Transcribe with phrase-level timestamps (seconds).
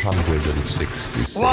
[0.00, 1.28] 666.
[1.28, 1.44] Sing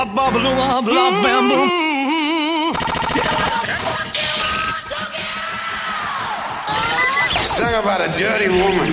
[7.67, 7.83] mm-hmm.
[7.83, 8.87] about a dirty woman.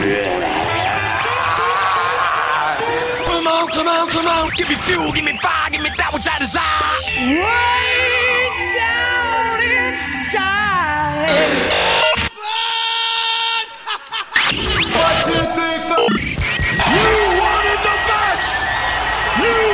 [3.26, 4.50] Come on, come on, come on.
[4.56, 6.98] Give me fuel, give me fire, give me that which I desire.
[7.30, 9.62] Way down
[9.94, 12.02] inside.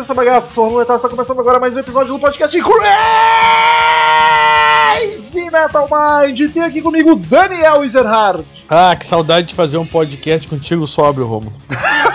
[0.00, 0.54] Essa bagaça.
[0.54, 2.70] Sou o Está começando agora mais um episódio do podcast Crazy
[5.50, 6.52] Metal Mind.
[6.52, 8.44] Tem aqui comigo Daniel Ezerhard.
[8.68, 11.52] Ah, que saudade de fazer um podcast contigo sóbrio, Romulo.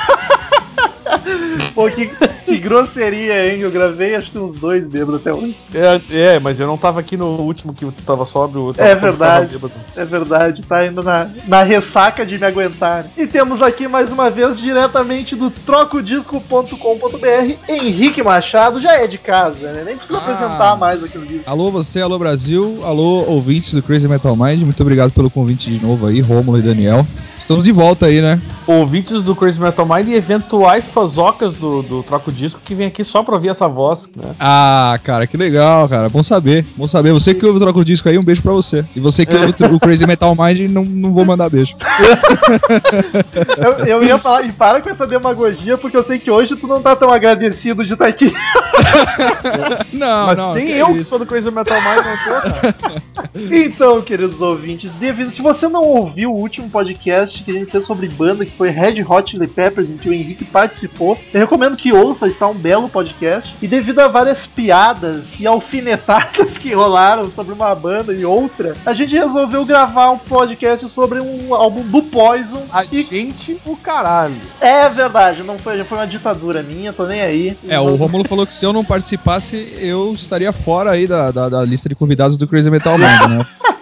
[1.76, 2.10] Pô, que,
[2.46, 3.60] que grosseria, hein?
[3.60, 5.58] Eu gravei acho que uns dois bêbados até hoje.
[5.74, 8.70] É, é, mas eu não tava aqui no último que tava sóbrio.
[8.70, 9.58] eu tava É verdade.
[9.96, 13.08] É verdade, tá indo na, na ressaca de me aguentar.
[13.18, 19.74] E temos aqui mais uma vez, diretamente do trocodisco.com.br, Henrique Machado, já é de casa,
[19.74, 19.84] né?
[19.86, 20.22] Nem precisa Ah.
[20.22, 21.44] apresentar mais aqui no livro.
[21.46, 25.86] Alô você, alô Brasil, alô ouvintes do Crazy Metal Mind, muito obrigado pelo convite de
[25.86, 27.06] novo aí, Rômulo e Daniel.
[27.40, 28.42] Estamos de volta aí, né?
[28.66, 33.04] Ouvintes do Crazy Metal Mind e eventuais fazocas do, do Troco Disco que vem aqui
[33.04, 34.34] só pra ouvir essa voz, né?
[34.40, 36.10] Ah, cara, que legal, cara.
[36.10, 37.12] Bom saber, bom saber.
[37.14, 38.84] Você que ouve o Troca o Disco aí, um beijo pra você.
[38.96, 41.76] E você que ouve o Crazy Metal Mind, não, não vou mandar beijo.
[43.58, 46.68] Eu, eu ia falar, e para com essa demagogia, porque eu sei que hoje tu
[46.68, 48.34] não tá tão agradecido de estar aqui.
[49.94, 50.54] Não, Mas não.
[50.54, 52.76] tem que eu que sou do Crazy Metal Mind, não tô, cara.
[53.36, 57.86] Então, queridos ouvintes, devido, se você não ouviu o último podcast que a gente fez
[57.86, 61.76] sobre banda, que foi Red Hot Chili Peppers, em que o Henrique participou, eu recomendo
[61.78, 63.56] que ouça, está um belo podcast.
[63.62, 68.94] E devido a várias piadas e alfinetadas que rolaram sobre uma banda e outra, a
[68.94, 72.64] gente resolveu gravar um podcast sobre um álbum do Poison.
[72.72, 74.36] A E gente, o caralho.
[74.60, 77.58] é verdade, não foi, foi uma ditadura minha, tô nem aí.
[77.68, 81.50] É, o Rômulo falou que se eu não participasse, eu estaria fora aí da, da,
[81.50, 83.46] da lista de convidados do Crazy Metal Mind, né?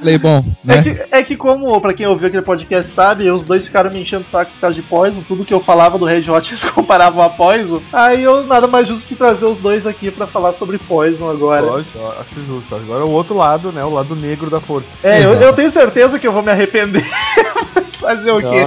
[0.00, 0.82] Falei, bom, É né?
[0.82, 4.24] que, é que como, pra quem ouviu aquele podcast sabe, os dois ficaram me enchendo
[4.26, 7.22] o saco por causa de Poison, tudo que eu falava do Red Hot eles comparavam
[7.22, 10.78] a Poison, aí eu nada mais justo que trazer os dois aqui pra falar sobre
[10.78, 11.60] Poison agora.
[11.60, 12.74] Lógico, acho justo.
[12.74, 13.84] Agora o outro lado, né?
[13.84, 14.88] O lado negro da força.
[15.02, 17.04] É, eu, eu tenho certeza que eu vou me arrepender.
[18.00, 18.66] Fazer o quê?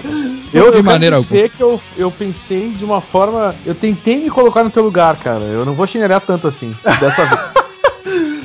[0.53, 3.55] Eu, De eu maneira quero dizer que eu, eu pensei de uma forma.
[3.65, 5.43] Eu tentei me colocar no teu lugar, cara.
[5.45, 7.41] Eu não vou chinelhar tanto assim, dessa vez.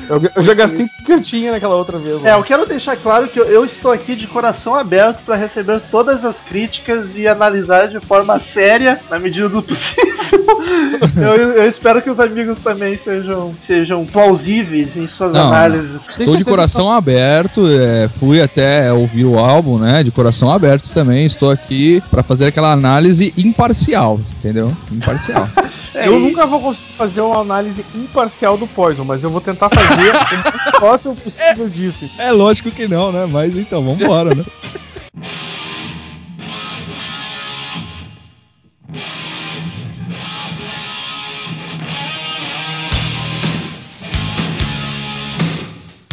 [0.09, 2.25] Eu, eu já gastei tudo que eu tinha naquela outra vez.
[2.25, 5.79] É, eu quero deixar claro que eu, eu estou aqui de coração aberto pra receber
[5.91, 10.09] todas as críticas e analisar de forma séria, na medida do possível.
[11.15, 16.01] eu, eu espero que os amigos também sejam, sejam plausíveis em suas Não, análises.
[16.09, 20.03] Estou de coração aberto, é, fui até ouvir o álbum, né?
[20.03, 21.27] De coração aberto também.
[21.27, 24.75] Estou aqui pra fazer aquela análise imparcial, entendeu?
[24.91, 25.47] Imparcial.
[25.93, 29.98] Eu nunca vou conseguir fazer uma análise imparcial do Poison, mas eu vou tentar fazer
[30.67, 32.09] o próximo possível disso.
[32.17, 33.25] é lógico que não, né?
[33.25, 34.45] Mas então, vambora, né?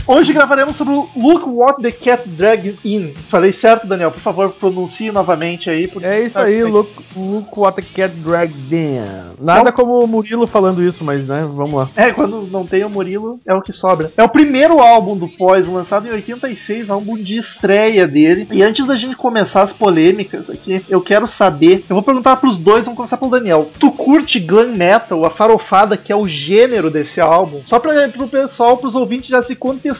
[0.08, 3.12] Hoje gravaremos sobre o Look What the Cat Dragged In.
[3.28, 4.12] Falei certo, Daniel?
[4.12, 5.90] Por favor, pronuncie novamente aí.
[6.00, 9.00] É isso aí, look, look what the cat dragged in.
[9.40, 11.90] Nada como o Murilo falando isso, mas né, vamos lá.
[11.96, 14.12] É, quando não tem o Murilo, é o que sobra.
[14.16, 18.46] É o primeiro álbum do Poison, lançado em 86, álbum de estreia dele.
[18.52, 21.84] E antes da gente começar as polêmicas aqui, eu quero saber.
[21.88, 23.70] Eu vou perguntar pros dois, vamos começar pelo Daniel.
[23.80, 27.60] Tu curte glam metal, a farofada, que é o gênero desse álbum?
[27.64, 29.95] Só pra, pro pessoal, pros ouvintes já se contextualizarem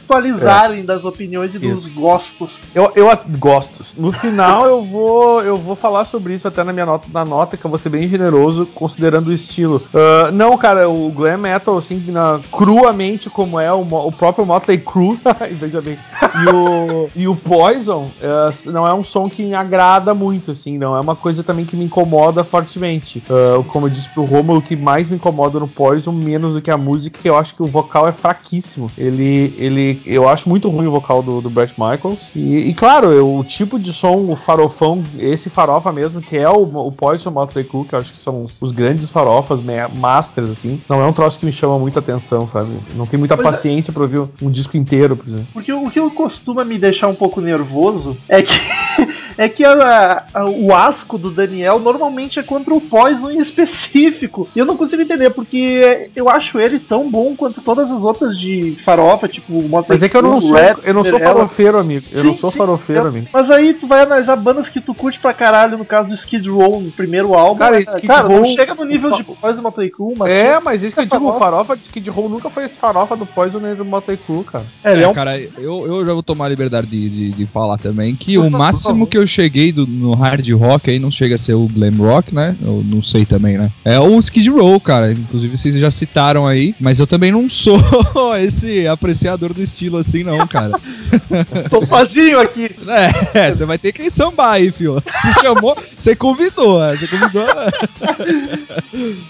[0.84, 1.94] das opiniões e dos Isso.
[1.94, 2.60] gostos.
[2.74, 3.06] Eu, eu
[3.38, 3.82] gosto.
[3.98, 7.56] No final eu vou eu vou falar sobre isso até na minha nota, na nota
[7.56, 9.82] que eu vou ser bem generoso considerando o estilo.
[9.94, 14.78] Ah, não, cara, o glam metal assim, na- cruamente como é o, o próprio Motley
[14.78, 15.18] Crue,
[15.58, 15.98] veja bem,
[16.42, 20.78] E o, e o Poison é, não é um som que me agrada muito, assim,
[20.78, 23.22] não é uma coisa também que me incomoda fortemente.
[23.28, 26.60] Ah, como eu disse pro Romulo, o que mais me incomoda no Poison, menos do
[26.62, 28.90] que a música, eu acho que o vocal é fraquíssimo.
[28.96, 32.32] Ele, ele, eu acho muito ruim o vocal do, do Brett Michaels.
[32.34, 36.48] E, e claro, eu- o tipo de som, o farofão, esse farofa mesmo, que é
[36.48, 39.86] o, o Poison Motley Crue, que eu acho que são os, os grandes farofas, me-
[39.98, 42.70] masters, assim, não é um troço que me chama muita atenção, sabe?
[42.94, 43.50] Não tem muita Pois é.
[43.50, 45.46] paciência pra ouvir um disco inteiro, por exemplo.
[45.52, 48.52] Porque o que costuma me deixar um pouco nervoso é que
[49.38, 54.48] é que a- a- o asco do Daniel normalmente é contra o Poison em específico.
[54.54, 58.38] E eu não consigo entender, porque eu acho ele tão bom quanto todas as outras
[58.38, 59.52] de farofa, tipo
[59.88, 62.04] Mas é que eu não sou, eu não sou farofeiro, amigo.
[62.12, 63.26] Eu Sim, não sou sim, farofeiro, eu- amigo.
[63.32, 66.48] Mas aí tu vai analisar bandas que tu curte pra caralho, no caso do Skid
[66.48, 67.58] Row, no primeiro álbum.
[67.58, 67.82] Cara, né?
[67.82, 71.06] Skid cara chega no nível de Poison Motley Crue, mas É, mas isso que eu
[71.06, 71.44] digo, o farofa.
[71.44, 74.64] farofa de Skid Row nunca foi esse farofa do Poison nem do Motley Crue, cara.
[74.84, 77.46] é, é É, um cara, eu, eu já vou tomar a liberdade de, de, de
[77.46, 81.34] falar também que o máximo que eu cheguei do- no hard rock aí não chega
[81.34, 82.56] a ser o glam rock, né?
[82.62, 83.70] Eu não sei também, né?
[83.84, 85.12] É o Skid Row, cara.
[85.12, 87.78] Inclusive vocês já citaram aí, mas eu também não sou
[88.40, 90.72] esse apreciador do estilo assim, não, cara.
[91.62, 92.70] Estou sozinho aqui.
[93.34, 94.94] É, você vai ter que sambar aí, fio.
[94.94, 97.46] Você chamou, você convidou, é, você convidou.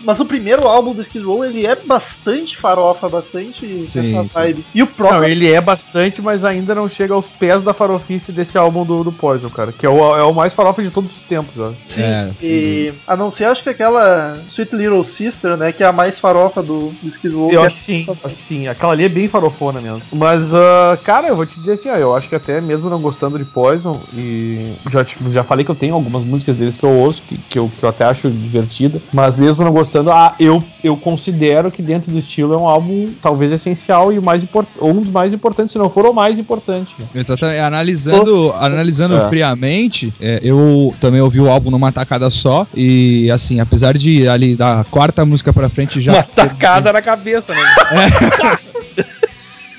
[0.05, 4.35] Mas o primeiro álbum do Skid Row, ele é bastante farofa, bastante Sim, essa sim.
[4.35, 4.65] vibe.
[4.75, 8.33] E o próprio Não, ele é bastante, mas ainda não chega aos pés da farofice
[8.33, 9.73] desse álbum do, do Poison, cara.
[9.73, 11.77] Que é o, é o mais farofa de todos os tempos, eu acho.
[11.89, 15.83] Sim, É, sem e a não ser acho que aquela Sweet Little Sister, né, que
[15.83, 17.51] é a mais farofa do, do Skid Row.
[17.51, 18.69] Eu acho que sim, acho que sim.
[18.69, 20.03] Aquela ali é bem farofona mesmo.
[20.27, 23.01] Mas, ah, cara, eu vou te dizer assim, ó, eu acho que até mesmo não
[23.01, 26.91] gostando de Poison, e já, já falei que eu tenho algumas músicas deles que eu
[26.91, 30.65] ouço, que, que, eu, que eu até acho divertida, mas mesmo não gostando, ah, eu,
[30.83, 34.45] eu considero que dentro do estilo é um álbum talvez essencial e o mais
[34.81, 36.97] ou um dos mais importantes, se não for o mais importante.
[36.99, 37.07] Né?
[37.15, 37.61] Exatamente.
[37.61, 39.29] Analisando, analisando É.
[39.29, 42.67] friamente, é, eu também ouvi o álbum numa tacada só.
[42.75, 46.15] E assim, apesar de ali da quarta música pra frente já.
[46.15, 47.63] Uma tacada na cabeça, né?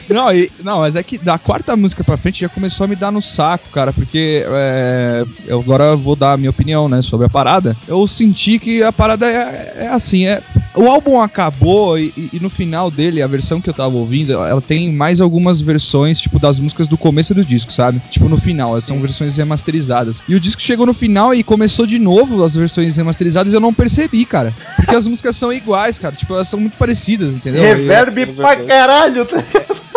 [0.09, 2.95] Não, e- não, mas é que da quarta música pra frente já começou a me
[2.95, 7.25] dar no saco, cara, porque é, eu agora vou dar a minha opinião, né, sobre
[7.25, 7.75] a parada.
[7.87, 10.41] Eu senti que a parada é, é assim, é.
[10.75, 14.61] O álbum acabou e, e- no final dele, a versão que eu tava ouvindo, ela
[14.61, 17.99] tem mais algumas versões, tipo, das músicas do começo do disco, sabe?
[18.11, 20.21] Tipo, no final, elas são versões remasterizadas.
[20.29, 23.59] E o disco chegou no final e começou de novo as versões remasterizadas e eu
[23.59, 24.53] não percebi, cara.
[24.75, 26.15] Porque as músicas são iguais, cara.
[26.15, 27.63] Tipo, elas são muito parecidas, entendeu?
[27.63, 29.25] E- Reverb pra caralho.
[29.25, 29.43] tá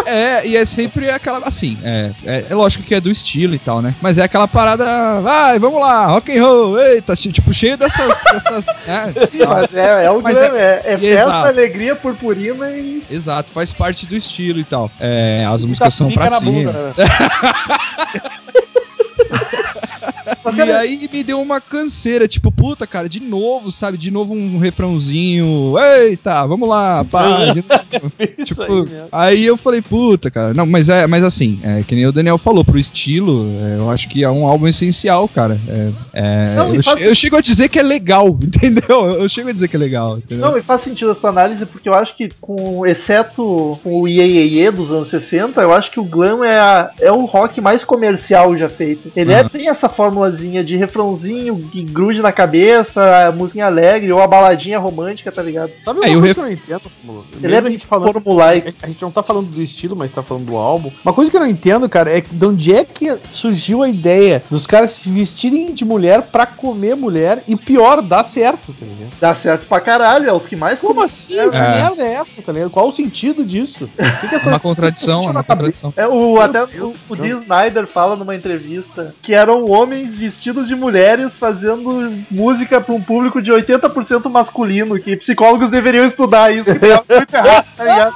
[0.06, 1.47] é, e é sempre aquela.
[1.47, 3.94] Assim, é, é, é lógico que é do estilo e tal, né?
[4.00, 5.20] Mas é aquela parada.
[5.20, 8.23] Vai, vamos lá, rock and roll, eita, tipo, cheio dessas.
[8.32, 9.14] dessas né.
[9.49, 11.49] Mas é, é o Mas glam, é, é, festa, Exato.
[11.49, 13.02] alegria, purpurina e.
[13.11, 14.91] Exato, faz parte do estilo e tal.
[15.00, 16.50] É, as músicas são pra cima.
[16.50, 16.94] bunda, né?
[20.56, 23.97] E aí me deu uma canseira, tipo, puta, cara, de novo, sabe?
[23.99, 25.75] De novo um refrãozinho.
[25.79, 27.47] Eita, vamos lá, pá.
[27.53, 28.12] de novo.
[28.38, 28.73] Isso Tipo,
[29.12, 30.53] aí aí eu falei, puta, cara.
[30.55, 33.91] Não, mas é, mas assim, é, que nem o Daniel falou, pro estilo, é, eu
[33.91, 35.59] acho que é um álbum essencial, cara.
[35.69, 39.06] É, é, Não, eu, faz- che- eu chego a dizer que é legal, entendeu?
[39.06, 40.47] Eu, chego a dizer que é legal, entendeu?
[40.50, 44.71] Não, e faz sentido essa análise, porque eu acho que, com exceto com o Iê
[44.71, 48.57] dos anos 60, eu acho que o glam é, a- é o rock mais comercial
[48.57, 49.11] já feito.
[49.16, 49.49] Ele é, Aham.
[49.49, 49.88] tem essa
[50.25, 55.43] formulazinha de refrãozinho que grude na cabeça, a musiquinha alegre ou a baladinha romântica, tá
[55.43, 55.73] ligado?
[55.81, 57.27] Sabe É, uma o coisa ref- que eu não entendo, Romulo?
[57.43, 58.73] Ele é a gente falando formulaico.
[58.83, 60.91] A gente não tá falando do estilo, mas tá falando do álbum.
[61.05, 64.43] Uma coisa que eu não entendo, cara, é de onde é que surgiu a ideia
[64.50, 69.11] dos caras se vestirem de mulher pra comer mulher e pior, dá certo, tá ligado?
[69.21, 71.39] Dá certo pra caralho, é os que mais Como assim?
[71.39, 71.61] É, Que É.
[71.69, 72.71] merda é essa, tá ligado?
[72.71, 73.85] Qual o sentido disso?
[73.99, 75.93] O que que essas- uma contradição, é uma contradição.
[75.97, 77.17] É, o, até Deus o, do o céu.
[77.17, 83.02] Dee Snyder fala numa entrevista que eram homens vestidos de mulheres fazendo música pra um
[83.02, 88.14] público de 80% masculino, que psicólogos deveriam estudar isso, que tá muito errado, tá ligado?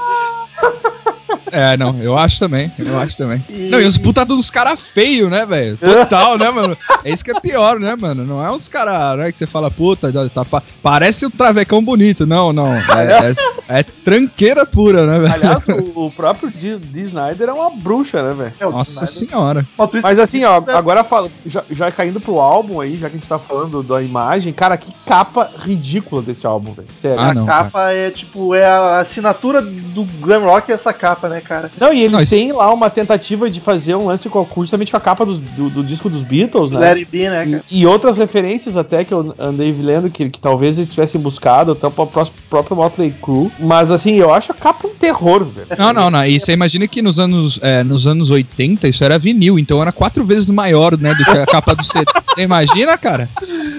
[1.51, 3.45] É, não, eu acho também, eu acho também.
[3.49, 5.77] E- Não, e os puta dos caras feios, né, velho?
[5.77, 6.77] Total, né, mano?
[7.05, 8.25] É isso que é pior, né, mano?
[8.25, 12.27] Não é uns caras, né, que você fala, puta, tá, pa- parece um travecão bonito.
[12.27, 12.69] Não, não.
[12.75, 13.31] É,
[13.69, 15.33] é- é tranqueira pura, né, velho?
[15.35, 18.53] Aliás, o, o próprio Dee Dee Snyder é uma bruxa, né, velho?
[18.61, 19.67] É, Nossa Snyder- senhora.
[20.03, 23.29] Mas assim, ó, agora fala, já, já caindo pro álbum aí, já que a gente
[23.29, 26.89] tá falando da imagem, cara, que capa ridícula desse álbum, velho.
[26.93, 27.21] Sério.
[27.21, 31.29] Ah, a não, capa é tipo, é a assinatura do glam rock é essa capa,
[31.29, 31.34] né?
[31.35, 31.71] Né, cara?
[31.81, 34.91] Não, e eles Não, isso- têm lá uma tentativa de fazer um lance com, justamente
[34.91, 36.93] com a capa dos- do, do disco dos Beatles, né?
[36.93, 37.65] It Be, né, cara?
[37.71, 41.73] E, e outras referências até que eu andei lendo que, que talvez eles tivessem buscado,
[41.73, 43.51] até o pró- próprio Motley Crue.
[43.59, 45.67] Mas assim, eu acho a capa um terror, velho.
[45.79, 46.25] Não, não, não.
[46.25, 49.93] E você imagina que nos anos, é, nos anos 80 isso era vinil, então era
[49.93, 52.05] quatro vezes maior, né, do que a capa do CD.
[52.35, 53.29] Você imagina, cara?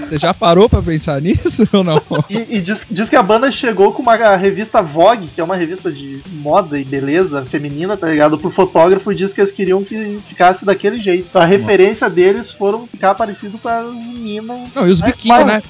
[0.05, 2.01] Você já parou pra pensar nisso ou não?
[2.29, 5.55] E, e diz, diz que a banda chegou com uma revista Vogue, que é uma
[5.55, 8.37] revista de moda e beleza feminina, tá ligado?
[8.37, 11.27] Pro fotógrafo e diz que eles queriam que ficasse daquele jeito.
[11.29, 14.69] Então, a referência deles foram ficar parecido com as meninas.
[14.73, 15.61] Não, e os Mas- biquinhos, né?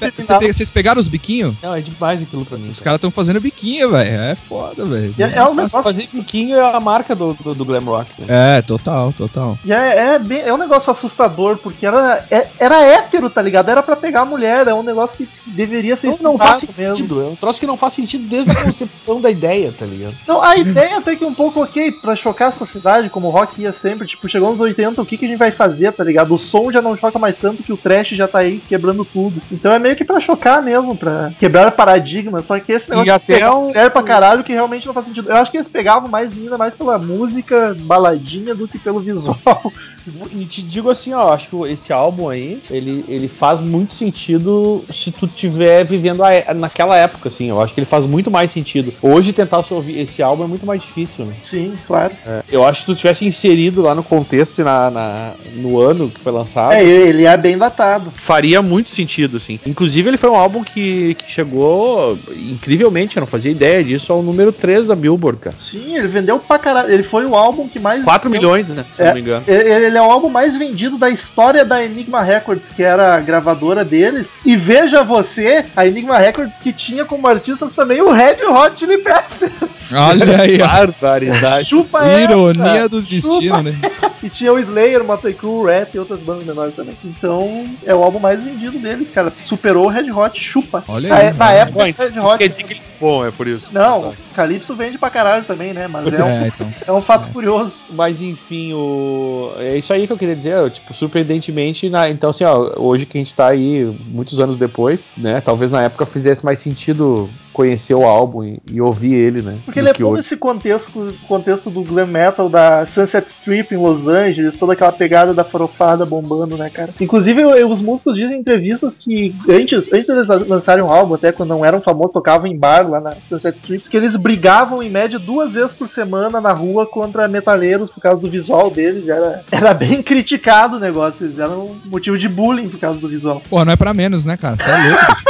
[0.52, 1.56] Vocês pegaram os biquinhos?
[1.62, 2.70] Não, é demais aquilo pra mim.
[2.70, 4.10] Os caras estão fazendo biquinho, velho.
[4.10, 5.14] É foda, velho.
[5.18, 5.84] É, é um negócio.
[5.84, 8.58] Fazer biquinho é a marca do, do, do glam rock, né?
[8.58, 9.58] É, total, total.
[9.64, 13.70] E é, é, bem- é um negócio assustador, porque era, é- era hétero, tá ligado?
[13.70, 17.22] Era pra pegar a mulher, é um negócio que deveria ser Não, não faz sentido.
[17.22, 20.16] É um troço que não faz sentido desde a concepção da ideia, tá ligado?
[20.28, 23.62] Não, a ideia até que um pouco ok, pra chocar a sociedade, como o rock
[23.62, 26.34] ia sempre, tipo, chegou nos 80, o que, que a gente vai fazer, tá ligado?
[26.34, 29.42] O som já não choca mais tanto que o trash já tá aí quebrando tudo.
[29.52, 33.12] Então é meio que pra chocar mesmo, pra quebrar paradigmas, só que esse negócio de
[33.12, 35.30] até um- pra caralho que realmente não faz sentido.
[35.30, 39.38] Eu acho que eles pegavam mais menina mais pela música baladinha do que pelo visual.
[40.34, 44.84] E te digo assim, ó, acho que esse álbum aí, ele, ele faz muito sentido
[44.92, 47.50] se tu tiver vivendo a naquela época, assim.
[47.50, 48.94] Eu acho que ele faz muito mais sentido.
[49.02, 51.34] Hoje tentar ouvir esse álbum é muito mais difícil, né?
[51.42, 52.14] Sim, claro.
[52.26, 55.80] É, eu acho que se tu tivesse inserido lá no contexto e na, na- no
[55.80, 58.12] ano que foi lançado, É, ele é bem datado.
[58.16, 59.60] faria muito sentido, assim.
[59.66, 64.22] Inclusive, ele foi um álbum que, que chegou incrivelmente, eu não fazia ideia disso, ao
[64.22, 65.56] número 3 da Billboard, cara.
[65.60, 66.94] Sim, ele vendeu pra caralho.
[66.94, 68.04] Ele foi o álbum que mais.
[68.04, 68.86] 4 milhões, né?
[68.94, 69.08] Se É.
[69.08, 69.44] não me engano.
[69.48, 73.20] Ele, ele é o álbum mais vendido da história da Enigma Records, que era a
[73.20, 74.30] gravadora deles.
[74.46, 78.98] E veja você, a Enigma Records que tinha como artistas também o Red Hot Chili
[78.98, 79.54] Peppers.
[79.94, 80.58] Olha aí.
[80.58, 81.70] Barbaridade.
[81.70, 82.90] Chupa Ironia essa.
[82.90, 83.76] do destino, Chupa né?
[84.24, 86.98] E tinha o Slayer, o Motley Rat e outras bandas menores também.
[87.06, 89.32] Então, é o álbum mais vendido deles, cara.
[89.46, 90.84] Superou o Red Hot, chupa.
[90.88, 91.54] Olha Na, aí, é- na olha.
[91.58, 92.38] época, Bom, o então, Red isso Hot...
[92.40, 93.68] quer dizer que eles bons, é por isso.
[93.72, 95.88] Não, Calypso vende pra caralho também, né?
[95.88, 96.74] Mas é um, É, então.
[96.88, 97.76] é um fato curioso.
[97.92, 99.54] Mas enfim, o...
[99.58, 100.70] é isso aí que eu queria dizer.
[100.72, 102.10] Tipo, surpreendentemente, na...
[102.10, 105.42] então assim, ó, hoje que a gente tá aí, muitos anos depois, né?
[105.42, 109.58] Talvez na época fizesse mais sentido conhecer o álbum e, e ouvir ele, né?
[109.64, 110.22] Porque ele é todo hoje.
[110.22, 115.34] esse contexto, contexto do glam metal, da Sunset Strip em Los Angeles, toda aquela pegada
[115.34, 116.94] da farofada bombando, né, cara?
[117.00, 121.32] Inclusive, eu- os músicos dizem em entrevistas que antes, antes deles lançarem um álbum, até
[121.32, 124.90] quando não eram famosos, tocavam em bar lá na Sunset Strip, que eles brigavam em
[124.90, 129.08] média duas vezes por semana na rua contra metaleiros por causa do visual deles.
[129.08, 133.42] Era, era bem criticado o negócio, eles eram motivo de bullying por causa do visual.
[133.50, 134.58] Pô, não é pra menos, né, cara?
[134.58, 135.26] Você é louco.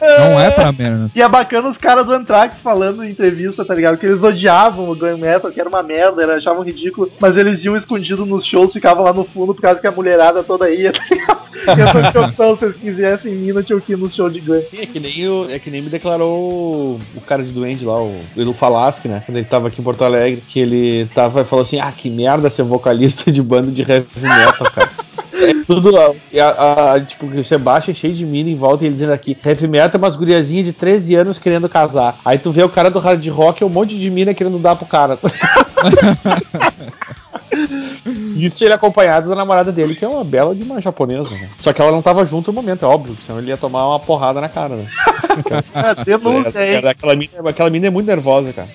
[0.00, 1.14] Não é pra menos.
[1.14, 3.98] E é bacana os caras do Anthrax falando em entrevista, tá ligado?
[3.98, 7.64] Que eles odiavam o glam metal, que era uma merda, eles achavam ridículo, mas eles
[7.64, 10.92] iam escondido nos shows, ficavam lá no fundo por causa que a mulherada toda ia,
[10.92, 11.46] tá ligado?
[11.66, 14.40] E essa tinha opção, se vocês quisessem ir, não tinha que ir no show de
[14.40, 14.60] glam.
[14.60, 18.02] Sim, é que nem, o, é que nem me declarou o, cara de Duende lá,
[18.02, 19.22] o Edu Falaschi, né?
[19.24, 22.10] Quando ele tava aqui em Porto Alegre, que ele tava e falou assim: Ah, que
[22.10, 24.90] merda ser vocalista de banda de heavy metal, cara.
[25.32, 28.94] É tudo, a, a- a- tipo, Sebastião é cheio de mina em volta e ele
[28.94, 32.18] dizendo aqui, heavy metal é umas guriazinhas de 13 anos querendo casar.
[32.24, 34.76] Aí tu vê o cara do hard rock e um monte de mina querendo dar
[34.76, 35.18] pro cara.
[38.36, 41.48] Isso ele acompanhado da namorada dele, que é uma bela de uma japonesa, né?
[41.58, 44.00] Só que ela não tava junto no momento, é óbvio, senão ele ia tomar uma
[44.00, 44.86] porrada na cara, né?
[45.74, 46.74] Ah, denúncia, hein?
[46.74, 48.68] Era- aquela, mina, aquela mina é muito nervosa, cara.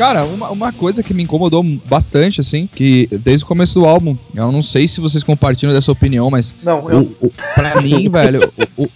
[0.00, 4.16] Cara, uma, uma coisa que me incomodou bastante, assim, que desde o começo do álbum,
[4.34, 8.08] eu não sei se vocês compartilham dessa opinião, mas Não, eu, o, o, pra mim,
[8.08, 8.40] velho,
[8.78, 8.88] o, o,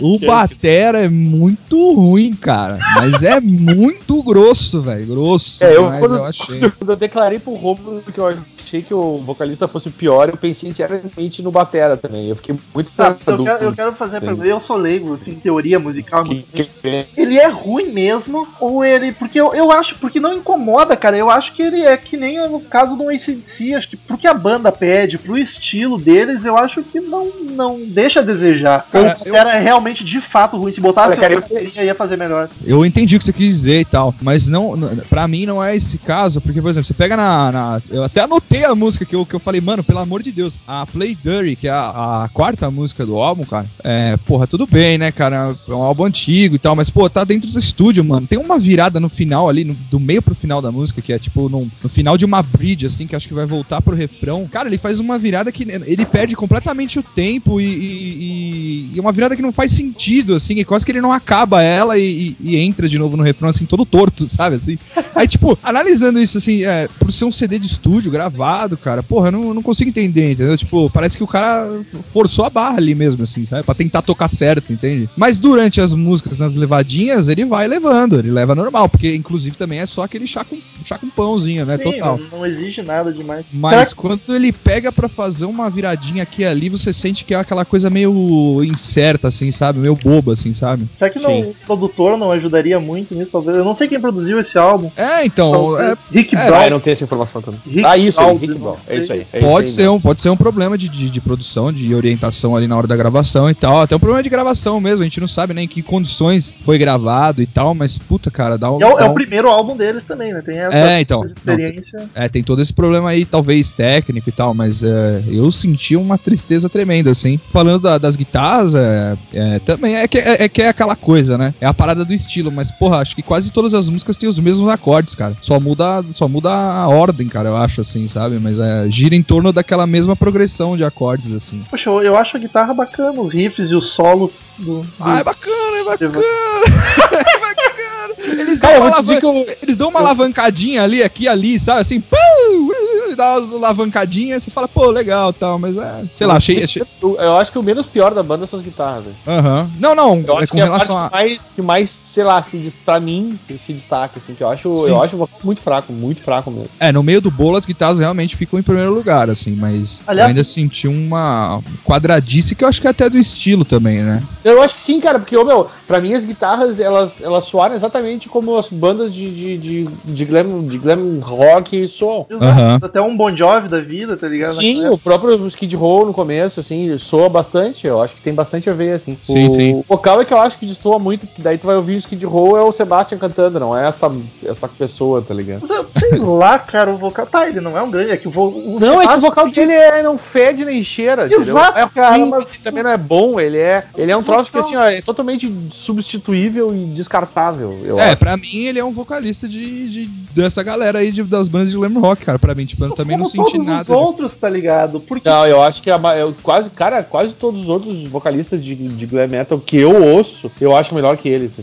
[0.14, 2.78] o Batera é muito ruim, cara.
[2.94, 5.06] Mas é muito grosso, velho.
[5.06, 5.64] Grosso.
[5.64, 6.60] É, eu quando, eu achei.
[6.78, 10.36] quando eu declarei pro Romulo que eu achei que o vocalista fosse o pior, eu
[10.36, 12.28] pensei sinceramente no Batera também.
[12.28, 14.46] Eu fiquei muito tá, eu, quero, eu quero fazer a pergunta.
[14.46, 16.24] Eu sou leigo, assim, teoria musical.
[16.24, 18.46] Que- que- Ele é ruim mesmo?
[18.60, 19.12] Ou ele.
[19.12, 21.16] Porque eu, eu acho, porque não incomoda, cara.
[21.16, 23.74] Eu acho que ele é que nem no caso do ACDC.
[23.74, 27.80] Acho que pro que a banda pede, pro estilo deles, eu acho que não, não
[27.86, 28.86] deixa a desejar.
[28.90, 30.72] Cara, Ou era realmente de fato ruim.
[30.72, 32.48] Se botasse cara, outra bateria, ia fazer melhor.
[32.64, 34.74] Eu entendi o que você quis dizer e tal, mas não,
[35.08, 37.52] pra mim não é esse caso, porque, por exemplo, você pega na.
[37.52, 40.32] na- eu até anotei a música que eu, que eu falei, mano, pelo amor de
[40.32, 44.46] Deus, a Play Dirty, que é a, a quarta música do álbum, cara, é, porra,
[44.46, 45.56] tudo bem, né, cara?
[45.68, 48.26] É um álbum antigo e tal, mas, pô, tá dentro do estúdio, mano.
[48.26, 51.18] Tem uma virada no final ali, no- do meio pro final da música, que é
[51.18, 54.48] tipo no, no final de uma bridge, assim, que acho que vai voltar pro refrão.
[54.50, 59.12] Cara, ele faz uma virada que ele perde completamente o tempo e, e, e uma
[59.12, 62.56] virada que não faz sentido, assim, e quase que ele não acaba ela e, e-
[62.56, 64.78] entra de novo no refrão, assim, todo torto, sabe, assim.
[65.14, 69.28] Aí, tipo, analisando isso, assim, é, por ser um CD de estúdio gravado, cara, porra,
[69.28, 70.56] eu não, não consigo entender, entendeu?
[70.56, 71.68] Tipo, parece que o cara
[72.04, 73.64] forçou a barra ali mesmo, assim, sabe?
[73.64, 75.08] Pra tentar tocar certo, entende?
[75.16, 79.78] Mas durante as músicas, nas levadinhas, ele vai levando, ele leva normal, porque inclusive também
[79.78, 81.76] é só aquele chá com, chá com pãozinho, né?
[81.76, 82.18] Sim, Total.
[82.18, 83.44] Não, não exige nada demais.
[83.52, 87.34] Mas Será quando ele pega pra fazer uma viradinha aqui e ali, você sente que
[87.34, 89.78] é aquela coisa meio incerta, assim, sabe?
[89.78, 90.88] Meio boba, assim, sabe?
[90.96, 93.30] Será que não, o produtor não ajudaria muito nisso?
[93.32, 93.58] Talvez.
[93.58, 94.90] Eu não sei quem produziu esse álbum.
[94.96, 95.90] É, então, Talvez.
[95.90, 96.60] é, Rick é, Brown.
[96.60, 97.60] Ah, eu não tenho essa informação também.
[97.66, 98.76] Rick ah, isso aí, Rick não Brown.
[98.88, 99.26] É isso aí.
[99.32, 101.94] é pode isso ser, aí um, pode ser um problema de, de, de produção, de
[101.94, 103.82] orientação ali na hora da gravação e tal.
[103.82, 106.78] Até um problema de gravação mesmo, a gente não sabe nem em que condições foi
[106.78, 108.80] gravado e tal, mas puta, cara, dá um.
[108.80, 110.42] É o, é o um- primeiro álbum deles também, né?
[110.44, 111.24] Tem essa É, então.
[111.26, 112.08] experiência.
[112.14, 116.16] É, tem todo esse problema aí, talvez técnico e tal, mas é, eu senti uma
[116.18, 117.40] tristeza tremenda, assim.
[117.44, 121.36] Falando da- das guitarras, é, é, também é que é, é que é aquela coisa,
[121.38, 121.54] né?
[121.60, 124.38] É a parada do estilo, mas, porra, acho que quase todas as músicas têm os
[124.38, 125.34] mesmos acordes, cara.
[125.42, 128.38] Só muda, só muda a ordem, cara, eu acho, assim, sabe?
[128.38, 131.64] Mas é, gira em torno daquela mesma progressão de acordes, assim.
[131.70, 134.80] Poxa, eu, eu acho a guitarra bacana, os riffs e os solos do.
[134.80, 136.18] do- Ah, é bacana, é bacana!
[136.20, 137.89] é bacana!
[138.18, 139.56] Eles dão, Cara, uma alavan- eu.
[139.62, 141.80] eles dão uma alavancadinha ali, aqui ali, sabe?
[141.80, 142.70] Assim, pum,
[143.14, 146.02] dá umas alavancadinhas, você fala, pô, legal tal, mas é.
[146.14, 146.62] Sei lá, achei.
[146.62, 146.82] achei...
[147.02, 149.16] Eu, acho que o menos pior da banda são as guitarras, velho.
[149.26, 149.70] Aham.
[149.78, 151.08] Não, não, Eu é acho com que é a relação parte a.
[151.08, 154.48] que mais, que mais, sei lá, se, des- pra mim, se destaca, assim, que eu
[154.48, 154.90] acho, Sim.
[154.90, 156.70] eu acho muito fraco, muito fraco mesmo.
[156.78, 160.26] É, no meio do bolo as guitarras realmente ficam em primeiro lugar, assim, mas Aliás-
[160.26, 164.22] eu ainda senti uma quadradice que eu acho que é até do estilo também, né?
[164.44, 167.74] Eu acho que sim, cara, porque, ô, meu, pra mim as guitarras, elas, elas soaram
[167.74, 172.26] exatamente como as bandas de, de, de, de, glam, de glam rock soam.
[172.28, 172.78] Exato, Aham.
[173.00, 174.54] Até um Bon Jovi da vida, tá ligado?
[174.54, 178.68] Sim, o próprio Skid Row no começo, assim, soa bastante, eu acho que tem bastante
[178.68, 179.16] a ver, assim.
[179.22, 179.74] Sim, o, sim.
[179.74, 181.98] O vocal é que eu acho que destoa muito, porque daí tu vai ouvir o
[181.98, 184.10] Skid Row é o Sebastian cantando, não é essa,
[184.44, 185.66] essa pessoa, tá ligado?
[185.98, 187.26] Sei lá, cara, o vocal.
[187.26, 188.10] Tá, ele não é um grande.
[188.10, 190.82] É que o, o Não, é que o Sebastian- vocal dele é, não fede nem
[190.82, 191.42] cheira, entendeu?
[191.56, 194.50] Exato, é cara, ruim, mas- também não é bom, ele é, ele é um troço
[194.50, 198.18] que assim, ó, é totalmente substituível e descartável, eu é, acho.
[198.18, 201.76] pra mim ele é um vocalista de, de- dessa galera aí de- das bandas de
[201.76, 202.38] glam rock, cara.
[202.38, 203.82] Pra mim, tipo, eu também não senti todos nada.
[203.82, 205.00] os outros, tá ligado?
[205.00, 208.74] Porque Não, eu acho que a, eu, quase, cara, quase todos os outros vocalistas de,
[208.74, 211.62] de glam metal que eu ouço, eu acho melhor que ele, tá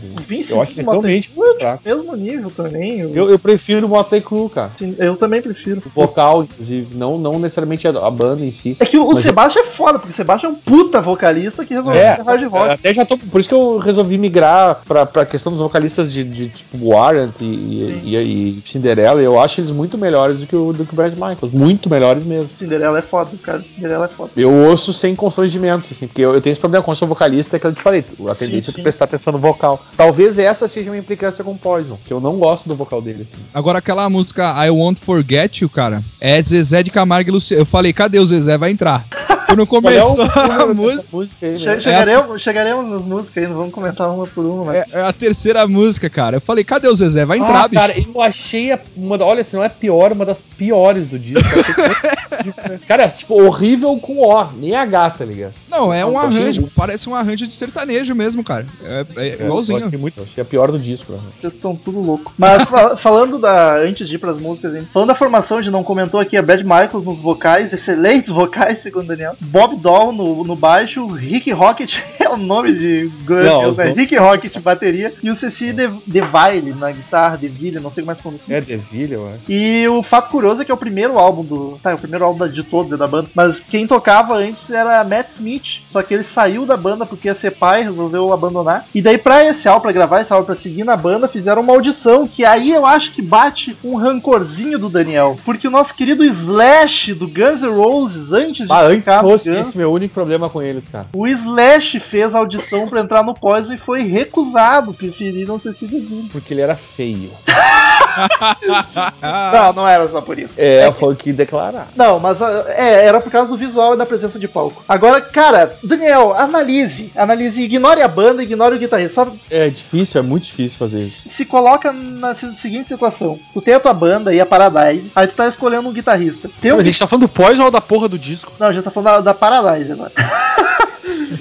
[0.50, 1.82] Eu acho que é realmente fraco.
[1.84, 3.00] mesmo nível também.
[3.00, 4.72] Eu, Eu, eu prefiro o Motley Crue, cara.
[4.78, 5.82] sim, eu também prefiro.
[5.86, 8.76] O vocal, inclusive, não, não necessariamente a, a banda em si.
[8.80, 12.00] É que o, Sebastian é foda, porque o Sebastian é um puta vocalista que resolveu
[12.00, 12.72] É, hard rock.
[12.74, 13.16] até já tô.
[13.18, 17.32] Por isso que eu resolvi migrar pra, pra questão dos vocalistas de, de tipo Warrant
[17.40, 19.20] e, e, e- e Cinderella.
[19.20, 21.52] Eu acho eles muito melhores do que o, do que o Brad Michaels.
[21.52, 22.50] Muito melhores mesmo.
[22.58, 23.60] Cinderela é foda, cara.
[23.60, 24.30] Cinderela é foda.
[24.36, 27.58] Eu ouço sem constrangimento, assim, porque eu, eu tenho esse problema com o sou vocalista
[27.58, 28.04] que eu te falei.
[28.28, 28.80] A tendência é sim.
[28.80, 29.82] tu prestar atenção no vocal.
[29.96, 33.28] Talvez essa seja uma implicância com o Poison, que eu não gosto do vocal dele.
[33.52, 37.62] Agora, aquela música I Won't Forget You, cara, é Zezé de Camargo e Luciano.
[37.62, 38.56] Eu falei, cadê o Zezé?
[38.56, 39.06] Vai entrar.
[39.48, 41.04] Quando é o começou a música.
[41.10, 41.80] música aí, Che- né?
[41.80, 44.76] chegaremos, chegaremos nas músicas não vamos comentar uma por uma, mas.
[44.76, 46.36] É, é a terceira música, cara.
[46.36, 47.24] Eu falei, cadê o Zezé?
[47.24, 47.80] Vai entrar, Ah, bicho.
[47.80, 51.42] cara, eu achei uma, da- olha, se não é pior, uma das piores do disco.
[52.86, 55.54] Cara, é, tipo, horrível com O, nem H, tá ligado?
[55.68, 56.68] Não, é um arranjo.
[56.74, 58.66] Parece um arranjo de sertanejo mesmo, cara.
[58.84, 59.80] É, é igualzinho.
[59.80, 61.18] Eu achei, muito, eu achei a pior do disco, né?
[61.40, 62.32] Vocês estão tudo louco.
[62.38, 63.76] Mas fa- falando da.
[63.78, 64.86] Antes de ir pras músicas, hein?
[64.92, 68.78] falando da formação, a gente não comentou aqui a Brad Michaels nos vocais, excelentes vocais,
[68.80, 69.36] segundo o Daniel.
[69.40, 73.92] Bob Doll no, no baixo, Rick Rocket é o nome de Guns, né?
[73.96, 78.14] Rick Rocket bateria e o Ceci De- DeVille na guitarra, DeVille, não sei como é
[78.14, 78.56] que pronuncia.
[78.56, 79.40] É Deville, eu acho.
[79.48, 81.78] E o fato curioso é que é o primeiro álbum do.
[81.82, 83.28] Tá, é o primeiro álbum de todo da banda.
[83.34, 85.82] Mas quem tocava antes era Matt Smith.
[85.88, 88.86] Só que ele saiu da banda porque ia ser pai, resolveu abandonar.
[88.94, 91.72] E daí, pra esse álbum, pra gravar esse álbum, pra seguir na banda, fizeram uma
[91.72, 92.26] audição.
[92.26, 95.38] Que aí eu acho que bate um rancorzinho do Daniel.
[95.44, 99.68] Porque o nosso querido Slash do Guns N' Roses, antes de Ah, antes fosse Guns,
[99.68, 101.06] esse meu único problema com eles, cara.
[101.14, 104.94] o Slash fez audição pra entrar no Poison e foi recusado.
[104.94, 106.28] Preferiram ser se DeVille.
[106.30, 107.30] Porque ele era feio.
[109.52, 110.54] Não, não era só por isso.
[110.56, 111.88] É, foi o que declarar.
[111.94, 114.82] Não, mas ah, é, era por causa do visual e da presença de palco.
[114.88, 117.12] Agora, cara, Daniel, analise.
[117.16, 119.14] Analise, ignore a banda, ignore o guitarrista.
[119.24, 121.28] Só É difícil, é muito difícil fazer isso.
[121.28, 123.38] se coloca na se- seguinte situação.
[123.52, 126.48] Tu tem a tua banda e a Paradise, aí tu tá escolhendo um guitarrista.
[126.60, 128.52] Tem um Mas a gente tá falando do Poison ou da porra do disco?
[128.58, 130.12] Não, a gente tá falando da, da Paradise agora.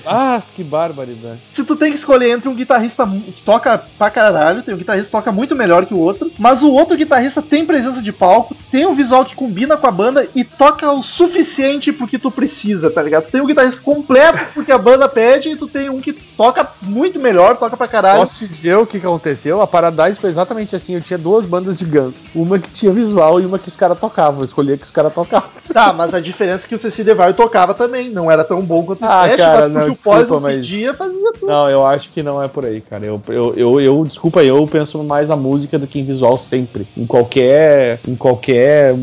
[0.05, 1.39] Ah, que barbaridade.
[1.51, 5.07] Se tu tem que escolher entre um guitarrista que toca pra caralho, tem um guitarrista
[5.07, 8.55] que toca muito melhor que o outro, mas o outro guitarrista tem presença de palco,
[8.71, 12.89] tem um visual que combina com a banda e toca o suficiente porque tu precisa,
[12.89, 13.25] tá ligado?
[13.25, 16.67] Tu tem um guitarrista completo porque a banda pede e tu tem um que toca
[16.81, 18.19] muito melhor, toca pra caralho.
[18.19, 19.61] Posso te dizer o que, que aconteceu?
[19.61, 20.95] A Paradise foi exatamente assim.
[20.95, 22.31] Eu tinha duas bandas de Guns.
[22.33, 24.39] Uma que tinha visual e uma que os caras tocavam.
[24.39, 25.49] Eu escolhia que os caras tocavam.
[25.73, 28.83] Tá, mas a diferença é que o Ceci DeVille tocava também, não era tão bom
[28.83, 31.47] quanto o Ah, cara, mas não, o Poison desculpa, mas- pedia, fazia tudo.
[31.47, 33.05] Não, eu acho que não é por aí, cara.
[33.05, 36.87] Eu, eu, eu, eu- desculpa, eu penso mais na música do que em visual sempre.
[36.97, 38.93] Em qualquer, em qualquer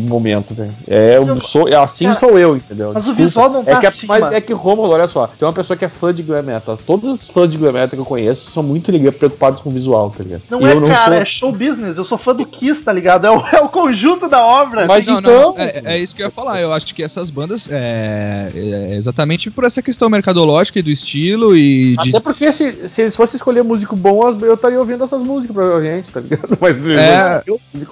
[0.00, 0.72] momento, velho.
[0.86, 2.92] É, eu sou, é assim Cara, sou eu, entendeu?
[2.94, 4.18] mas o visual não tá é que, é- acima.
[4.18, 6.78] Mas é que, Romulo, olha só, tem uma pessoa que é fã de glam metal.
[6.86, 9.72] Todos os fãs de glam metal que eu conheço são muito ligados, preocupados com o
[9.72, 10.42] visual, tá ligado?
[10.50, 11.96] Não E é, eu cara, sou- é show business.
[11.98, 13.26] Eu sou fã do Kiss, tá ligado?
[13.26, 14.86] É o, é o conjunto da obra.
[14.86, 15.54] Mas Não, então.
[15.54, 16.60] não, é, é isso que eu ia falar.
[16.60, 21.56] Eu acho que essas bandas é, é exatamente por essa questão mercadológica e do estilo
[21.56, 22.10] e de.
[22.10, 26.10] Até porque se, se eles fossem escolher músico bom, eu estaria ouvindo essas músicas provavelmente,
[26.12, 26.56] tá ligado?
[26.60, 27.42] Mas É.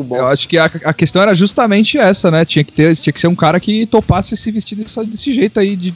[0.01, 0.17] bom.
[0.17, 2.45] Eu acho que a, a questão era justamente essa, né?
[2.45, 5.59] Tinha que ter, tinha que ser um cara que topasse se vestir desse, desse jeito
[5.61, 5.95] aí de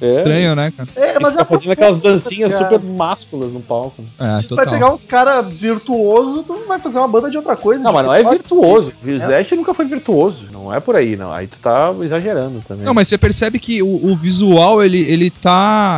[0.00, 0.08] É.
[0.08, 0.88] estranho, né, cara?
[0.96, 2.64] É, Mas tá é fazendo aquelas dancinhas cara.
[2.70, 4.04] super másculas no palco.
[4.18, 4.80] É, Se tu vai total.
[4.80, 7.82] pegar uns caras virtuosos, tu não vai fazer uma banda de outra coisa.
[7.82, 8.92] Não, mas não é virtuoso.
[9.04, 10.46] O Slash nunca foi virtuoso.
[10.52, 11.32] Não é por aí, não.
[11.32, 12.84] Aí tu tá exagerando também.
[12.84, 15.51] Não, mas você percebe que o, o visual, ele, ele tá.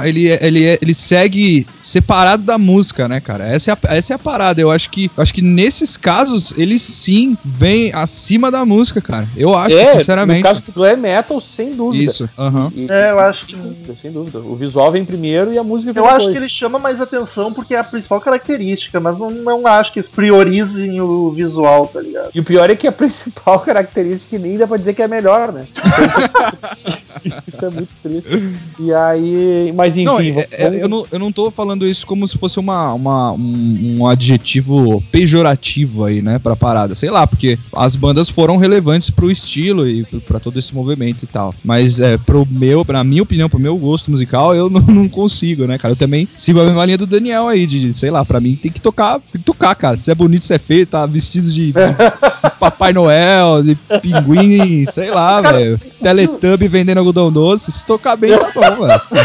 [0.05, 3.47] Ele, é- ele, é- ele segue separado da música, né, cara?
[3.47, 4.61] Essa é a, essa é a parada.
[4.61, 5.11] Eu acho que.
[5.17, 9.27] eu acho que nesses casos, ele sim vem acima da música, cara.
[9.37, 10.39] Eu acho, é, sinceramente.
[10.39, 12.05] no caso do glam metal, sem dúvida.
[12.05, 12.29] Isso.
[12.39, 12.73] aham.
[12.75, 14.39] E- É, eu acho sem que- dúvida, sem dúvida.
[14.41, 16.33] O visual vem primeiro e a música vem Eu acho depois.
[16.37, 19.99] que ele chama mais atenção porque é a principal característica, mas não, não acho que
[19.99, 22.31] eles priorizem o visual, tá ligado?
[22.35, 25.53] E o pior é que a principal característica nem dá pra dizer que é melhor,
[25.53, 25.67] né?
[27.47, 28.29] Isso é muito triste.
[28.79, 29.44] E aí.
[29.75, 30.05] Mas enfim.
[30.05, 33.33] Não, é- é- eu, não, eu não tô falando isso como se fosse uma, uma-
[33.33, 36.95] um, um adjetivo pejorativo aí, né, pra parada.
[36.95, 41.27] Sei lá, porque as bandas foram relevantes pro estilo e pra todo esse movimento e
[41.27, 41.55] tal.
[41.65, 45.67] Mas é, pro meu, pra minha opinião, pro meu gosto musical, eu não, não consigo,
[45.67, 45.93] né, cara?
[45.93, 48.71] Eu também sigo a mesma linha do Daniel aí, de, sei lá, pra mim tem
[48.71, 49.97] que tocar, tem que tocar, cara.
[49.97, 51.75] Se é bonito, se é feio, tá vestido de, de- de
[52.61, 55.81] Papai Noel, de pinguim, sei lá, velho.
[56.03, 57.71] Teletubby vendendo algodão doce.
[57.73, 59.01] Se tocar bem, tá bom, velho.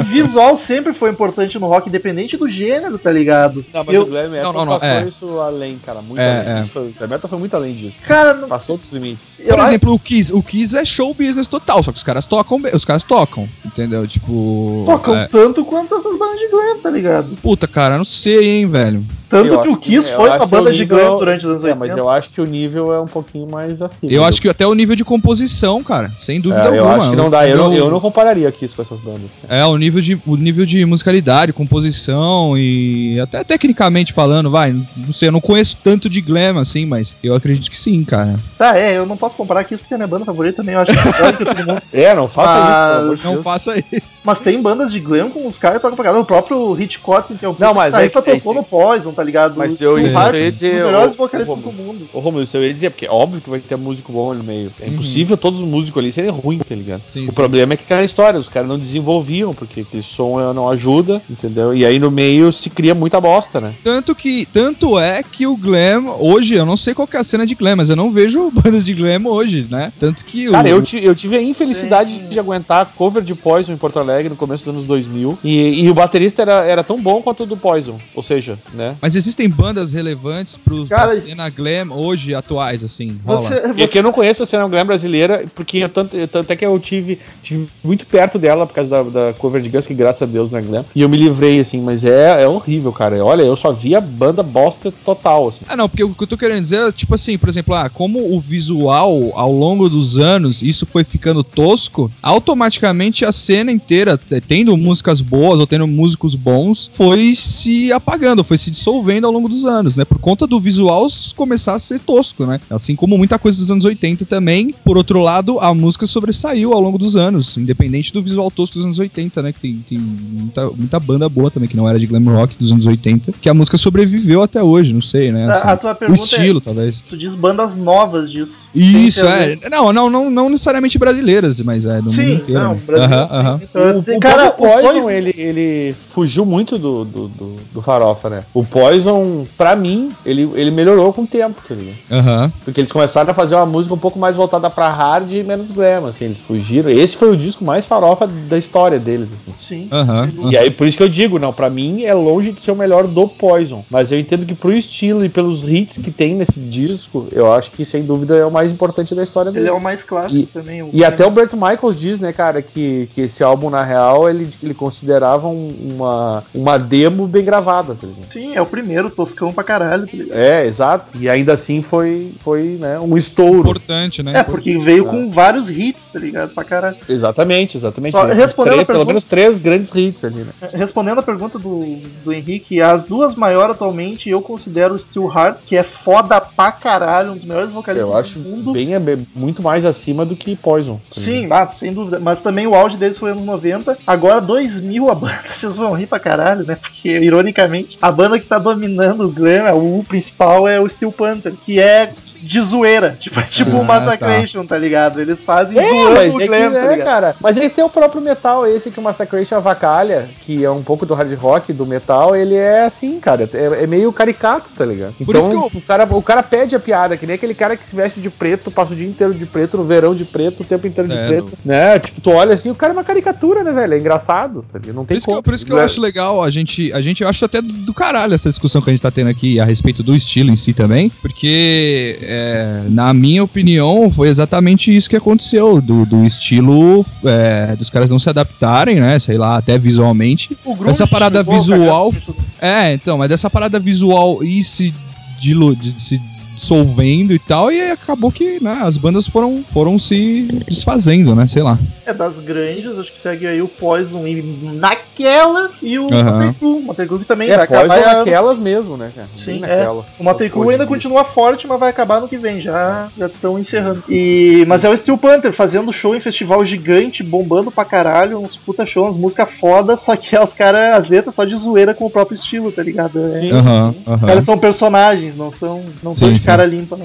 [0.00, 3.64] O visual sempre foi importante no rock, independente do gênero, tá ligado?
[3.72, 5.08] Não, mas Eu- o glam metal Não, não, não, passou é.
[5.08, 6.00] isso além, cara.
[6.02, 6.58] Muito É, além.
[6.58, 6.60] é.
[6.62, 7.98] Isso foi- o glam metal foi muito além disso.
[8.06, 9.40] Cara, não- Passou dos limites.
[9.40, 10.32] eu Por acho- exemplo, o Kiss.
[10.32, 13.48] O Kiss é show business total, só que os caras tocam, bem- os caras tocam,
[13.64, 14.06] entendeu?
[14.06, 17.36] Tipo, tocam é, tanto quanto essas bandas de glam, tá ligado?
[17.42, 19.04] puta, cara, não sei, hein, velho.
[19.28, 21.38] Tanto Eu que o acho Kiss eu foi acho uma que banda de glam durante
[21.44, 21.78] os anos É, 80.
[21.86, 24.12] mas eu acho que o nível é um pouquinho mais acima.
[24.12, 26.96] Eu acho que até o nível de composição, cara, sem dúvida É, eu alguma.
[26.96, 27.48] acho que não dá.
[27.48, 29.30] Eu não, eu não compararia isso com essas bandas.
[29.48, 35.12] É, o nível, de, o nível de musicalidade, composição e até tecnicamente falando, vai, não
[35.12, 38.36] sei, eu não conheço tanto de glam assim, mas eu acredito que sim, cara.
[38.58, 40.92] Tá, é, eu não posso comparar Kiss porque é minha banda favorita também, eu acho
[40.92, 41.82] que é todo mundo.
[41.92, 43.44] É, não faça Mas- isso, pelo amor de Não Deus.
[43.44, 44.20] faça isso.
[44.24, 46.22] Mas tem bandas de glam com os caras tocam pra caramba.
[46.22, 48.52] O próprio Hitchcock, que é o Não, mas é é tocou isso.
[48.54, 49.54] no Poison, tá ligado?
[49.56, 52.08] Mas Os- eu os ia dizer, dos melhores vocalistas do mundo.
[52.12, 54.38] Ô, Romulo, isso eu ia dizer, porque é óbvio que vai ter músico bom ali
[54.38, 54.72] no meio.
[54.80, 57.02] É impossível todos os músicos ali serem ruins, tá ligado?
[57.08, 57.34] Sim, o sim.
[57.34, 61.20] problema é que aquela história, os caras não desenvolviam, porque aquele som eh, não ajuda,
[61.28, 61.74] entendeu?
[61.74, 63.74] E aí no meio se cria muita bosta, né?
[63.82, 67.24] Tanto que, tanto é que o glam, hoje, eu não sei qual que é a
[67.24, 69.92] cena de glam, mas eu não vejo bandas de glam hoje, né?
[69.98, 73.76] Tanto que Cara, o, eu, eu tive a infelicidade de aguentar cover de Poison em
[73.76, 75.38] Porto Alegre no começo dos anos 2000.
[75.42, 77.98] E, e o baterista era, era tão bom quanto o do Poison.
[78.14, 78.96] Ou seja, né?
[79.00, 83.50] Mas existem bandas relevantes pro, Cara, pra cena glam hoje, atuais, assim, rola.
[83.50, 86.50] Você, E aqui eu não conheço a cena glam brasileira, porque eu tanto, eu- tanto
[86.52, 89.86] é que eu tive, tive muito perto dela por causa da, da cover de Guns,
[89.86, 90.84] que graças a Deus não é glam.
[90.94, 93.24] E eu me livrei, assim, mas é, é horrível, cara.
[93.24, 95.64] Olha, eu só via banda bosta total, assim.
[95.68, 97.88] Ah, não, porque o que eu tô querendo dizer é, tipo assim, por exemplo, ah,
[97.88, 104.18] como o visual ao longo dos anos, isso foi ficando tosco, automaticamente a cena inteira,
[104.46, 109.48] tendo músicas boas ou tendo músicos bons, foi se apagando, foi se dissolvendo ao longo
[109.48, 110.04] dos anos, né?
[110.04, 112.60] Por conta do visual começar a ser tosco, né?
[112.70, 114.74] Assim como muita coisa dos anos 80 também.
[114.84, 118.84] Por outro lado, a música sobressaiu ao longo dos anos, independente do visual tosco dos
[118.84, 119.52] anos 80, né?
[119.52, 122.72] Que tem, tem muita, muita banda boa também, que não era de glam rock dos
[122.72, 125.46] anos 80, que a música sobreviveu até hoje, não sei, né?
[125.46, 127.00] A- a tua o pergunta estilo, talvez.
[127.00, 128.56] Tu diz bandas novas disso.
[128.74, 129.56] Isso, é.
[129.70, 132.60] Não, não, não, não necessariamente brasileiras, mas é do mundo Sim, inteiro.
[132.62, 132.80] não, né?
[132.86, 133.04] Brasil.
[133.14, 133.60] Aham, aham.
[133.74, 138.28] Uh, O, o cara, o Poison, ele, ele fugiu muito do, do, do, do Farofa,
[138.28, 138.44] né?
[138.52, 141.96] O Poison, pra mim, ele, ele melhorou com o tempo, tá ligado?
[142.10, 142.52] Aham.
[142.64, 145.70] Porque eles começaram a fazer uma música um pouco mais voltada pra hard e menos
[145.70, 146.90] glam, assim, eles fugiram.
[146.90, 149.54] Esse foi o disco mais farofa da história deles, assim.
[149.68, 149.88] Sim.
[149.92, 150.30] Aham.
[150.50, 152.76] E aí, por isso que eu digo, não, pra mim é longe de ser o
[152.76, 153.84] melhor do Poison.
[153.90, 157.70] Mas eu entendo que pro estilo e pelos hits que tem nesse disco, eu acho
[157.70, 159.68] que sem dúvida é o mais importante da história Ele dele.
[159.68, 160.82] é o mais clássico E- também.
[160.82, 164.28] o- E até o Bert Michaels diz, né, cara, que, que esse álbum, na real,
[164.28, 168.32] ele, ele considerava um- uma, uma demo bem gravada, tá ligado?
[168.32, 170.36] Sim, é o primeiro, toscão pra caralho, tá ligado?
[170.38, 171.12] É, exato.
[171.18, 173.60] E ainda assim foi, foi né, um estouro.
[173.60, 174.32] Importante, né?
[174.38, 176.54] É, porque veio com vários hits, tá ligado?
[176.54, 176.96] Pra caralho.
[177.08, 178.12] Exatamente, exatamente.
[178.12, 178.24] Só
[178.54, 180.52] Três- respondendo pelo pergunta- menos três grandes hits ali, né?
[180.72, 185.58] Respondendo a pergunta do, do Henrique, as duas maiores atualmente eu considero o Steel Heart,
[185.66, 188.72] que é foda pra caralho, um dos melhores vocalistas Eu acho do mundo.
[188.72, 191.00] bem, bem- muito mais acima do que Poison.
[191.14, 191.20] tá?
[191.20, 192.18] Sim, ah, sem dúvida.
[192.20, 193.98] Mas também o auge deles foi anos 90.
[194.06, 196.76] Agora 2000 a banda, vocês vão rir pra caralho, né?
[196.80, 201.52] Porque, ironicamente, a banda que tá dominando o glam, o principal é o Steel Panther,
[201.64, 203.16] que é de zoeira.
[203.18, 204.76] Tipo, é tipo Ah, o Massacration, tá.
[204.78, 205.20] ligado?
[205.20, 207.04] Eles fazem É, zoando o é glam, tá é, ligado?
[207.04, 207.36] cara.
[207.40, 211.06] Mas ele tem o próprio metal, esse que o Massacration avacalha, que é um pouco
[211.06, 213.48] do hard rock, do metal, ele é assim, cara.
[213.52, 215.14] É, é meio caricato, tá ligado?
[215.24, 217.54] Por isso Então, que eu- o, cara, o cara pede a piada, que nem aquele
[217.54, 220.24] cara que se veste de preto, passa o dia inteiro de preto, no verão de
[220.24, 221.52] preto, o tempo inteiro de preto.
[221.64, 221.98] Né?
[221.98, 223.94] Tipo, tu olha assim, o cara é uma caricatura, né, velho?
[223.94, 224.94] É engraçado, tá ligado?
[224.96, 225.42] Não Por tem isso, que eu, como.
[225.42, 227.94] por isso que eu acho legal, a gente, a gente eu acho até do, do
[227.94, 230.72] caralho essa discussão que a gente tá tendo aqui a respeito do estilo em si
[230.72, 237.76] também, porque, é, na minha opinião, foi exatamente isso que aconteceu, do, do estilo é,
[237.76, 240.56] dos caras não se adaptarem, né, sei lá, até visualmente.
[240.86, 242.12] Essa parada visual,
[242.60, 244.92] é, então, mas dessa parada visual e se,
[245.40, 246.20] dilu, de, se
[246.54, 251.46] dissolvendo e tal, e aí acabou que, né, as bandas foram, foram se desfazendo, né,
[251.46, 251.78] sei lá.
[252.06, 256.46] É das grandes, acho que segue aí o Poison e naquelas e o Aham.
[256.60, 258.08] Motley Motley que também É, vai Poison acabar.
[258.10, 259.28] ano- naquelas mesmo, né, cara?
[259.34, 259.76] Sim, Bem é.
[259.78, 260.06] naquelas.
[260.18, 262.60] O Motley Crue ainda continua forte, mas vai acabar no que vem.
[262.60, 264.02] Já já estão encerrando.
[264.08, 268.56] E mas é o Steel Panther fazendo show em festival gigante, bombando pra caralho, uns
[268.56, 272.04] puta show, umas músicas foda, só que os caras as letras só de zoeira com
[272.06, 273.24] o próprio estilo, tá ligado?
[273.26, 273.50] É, Sim.
[273.52, 274.26] Aham, Os aham.
[274.28, 276.50] caras são personagens, não são não Sim, sim.
[276.50, 277.04] cara limpa, né?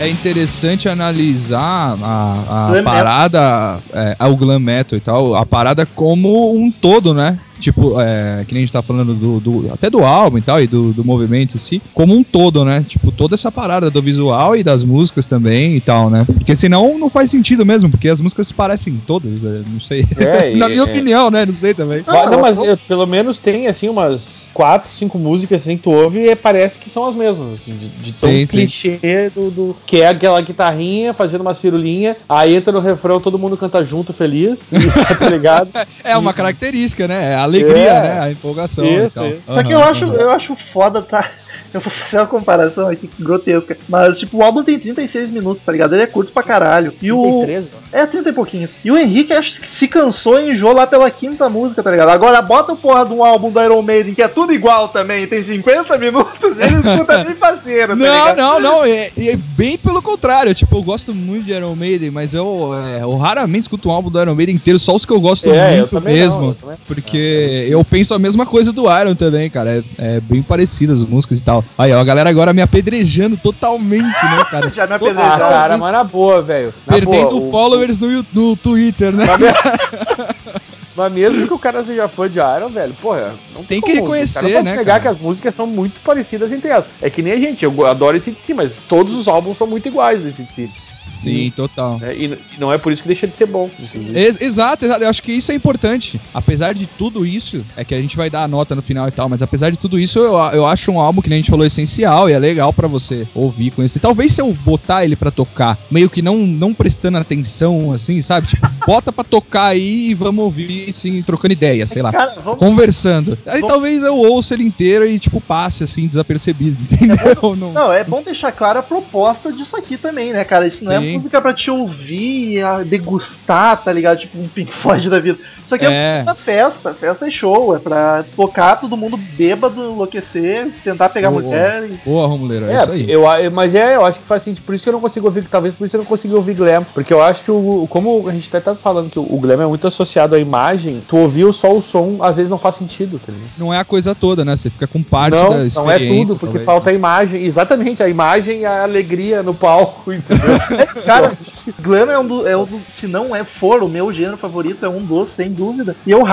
[0.00, 6.54] é interessante analisar a, a parada, é, o glam metal e tal, a parada como
[6.56, 7.38] um todo, né?
[7.60, 10.60] Tipo, é, que nem a gente tá falando do, do- até do álbum e tal,
[10.60, 12.84] e do, do movimento em si, como um todo, né?
[12.88, 16.24] Tipo, toda essa parada do visual e das músicas também e tal, né?
[16.26, 20.04] Porque senão não faz sentido mesmo, porque as músicas se parecem todas, é, não sei.
[20.18, 20.84] É, Na e- minha é.
[20.84, 21.44] opinião, né?
[21.46, 22.00] Não sei também.
[22.02, 25.90] Vai- não, mas eu- pelo menos tem, assim, umas quatro, cinco músicas assim que tu
[25.90, 28.46] ouve e parece que são as mesmas, assim, de, de tão Sim, sim.
[28.46, 33.38] clichê do, do- Que é aquela guitarrinha fazendo umas firulinhas, aí entra no refrão, todo
[33.38, 35.70] mundo canta junto, feliz, isso, tá ligado?
[36.02, 37.32] É uma característica, né?
[37.32, 38.02] É a alegria, É.
[38.02, 38.20] né?
[38.20, 39.26] A empolgação Isso, e tal.
[39.28, 39.42] isso.
[39.46, 41.30] Só que eu acho, eu acho foda, tá?
[41.72, 43.76] Eu vou fazer uma comparação aqui grotesca.
[43.88, 45.94] Mas, tipo, o álbum tem 36 minutos, tá ligado?
[45.94, 46.92] Ele é curto pra caralho.
[47.00, 47.22] E o.
[47.44, 48.72] 33, É, 30 e pouquinhos.
[48.84, 52.08] E o Henrique acho que se cansou e enjoou lá pela quinta música, tá ligado?
[52.10, 55.26] Agora bota o porra de um álbum do Iron Maiden, que é tudo igual também,
[55.26, 58.36] tem 50 minutos, ele escuta bem parceiro, tá Não, ligado?
[58.36, 58.84] não, não.
[58.84, 60.52] É, é bem pelo contrário.
[60.54, 64.10] Tipo, eu gosto muito de Iron Maiden, mas eu, é, eu raramente escuto um álbum
[64.10, 66.40] do Iron Maiden inteiro, só os que eu gosto É, eu muito também mesmo.
[66.40, 69.84] não, eu também- Porque eu penso a mesma coisa do Iron também, cara.
[69.98, 71.64] É, é bem parecido as músicas e tal.
[71.76, 74.70] Aí, ó, a galera agora me apedrejando totalmente, né, cara?
[74.70, 75.38] Já me Ah, apedrejaram.
[75.38, 76.72] cara, mas na boa, velho.
[76.86, 79.26] Perdendo boa, o- followers no, no Twitter, né?
[81.00, 84.02] Mas mesmo- que o cara seja fã de Iron, velho, porra, não Tem que como.
[84.02, 85.00] reconhecer, O cara pode né, negar cara?
[85.00, 86.84] que as músicas são muito parecidas entre elas.
[87.00, 89.66] É que nem a gente, eu adoro esse de si, mas todos os álbuns são
[89.66, 91.10] muito iguais desse de si.
[91.20, 91.98] Sim, total.
[91.98, 92.14] né?
[92.16, 93.68] E, não é por isso que deixa de ser bom.
[94.14, 95.02] Ex- exato, exato.
[95.04, 96.18] Eu acho que isso é importante.
[96.32, 99.10] Apesar de tudo isso, é que a gente vai dar a nota no final e
[99.10, 101.50] tal, mas apesar de tudo isso, eu, eu acho um álbum que nem a gente
[101.50, 103.98] falou essencial e é legal pra você ouvir, conhecer.
[104.00, 108.46] Talvez se eu botar ele pra tocar, meio que não, não prestando atenção, assim, sabe?
[108.46, 112.12] Tipo, bota pra tocar aí e vamos ouvir, assim, trocando ideia, sei lá.
[112.12, 112.58] Cara, vamos.
[112.58, 113.38] Conversando.
[113.46, 117.56] Aí Vamos- talvez eu ouça ele inteiro e, tipo, passe, assim, desapercebido, entendeu?
[117.56, 120.66] Não- Não, é bom deixar clara a proposta disso aqui também, né, cara?
[120.66, 121.12] Isso não Sim, Sim.
[121.14, 124.18] música pra te ouvir, degustar, tá ligado?
[124.18, 125.38] Tipo um Pink Floyd da vida.
[125.64, 126.22] Isso aqui é, É.
[126.22, 127.74] uma festa, festa e show.
[127.74, 131.42] É pra tocar todo mundo bêbado, enlouquecer, tentar pegar Boa.
[131.42, 131.84] mulher.
[131.90, 132.00] E...
[132.04, 133.10] Boa, Romuleiro, é, É, isso aí.
[133.10, 133.22] eu,
[133.52, 134.64] mas é, eu acho que faz sentido.
[134.64, 136.84] Por isso que eu não consigo ouvir, talvez por isso eu não consigo ouvir glam.
[136.92, 139.62] Porque eu acho que, o, como a gente até tá falando que o, o glam
[139.62, 143.20] é muito associado à imagem, tu ouvir só o som, às vezes não faz sentido,
[143.24, 143.50] tá ligado?
[143.58, 144.56] Não é a coisa toda, né?
[144.56, 146.26] Você fica com parte não, da não é experiência.
[146.26, 146.64] tudo, porque talvez.
[146.64, 147.42] falta a imagem.
[147.42, 150.58] Exatamente, a imagem e a alegria no palco, entendeu?
[151.04, 151.32] Cara,
[151.80, 154.84] glam é um, do, é um do, se não é for o meu gênero favorito,
[154.84, 155.96] é um dos, sem dúvida.
[156.06, 156.24] E eu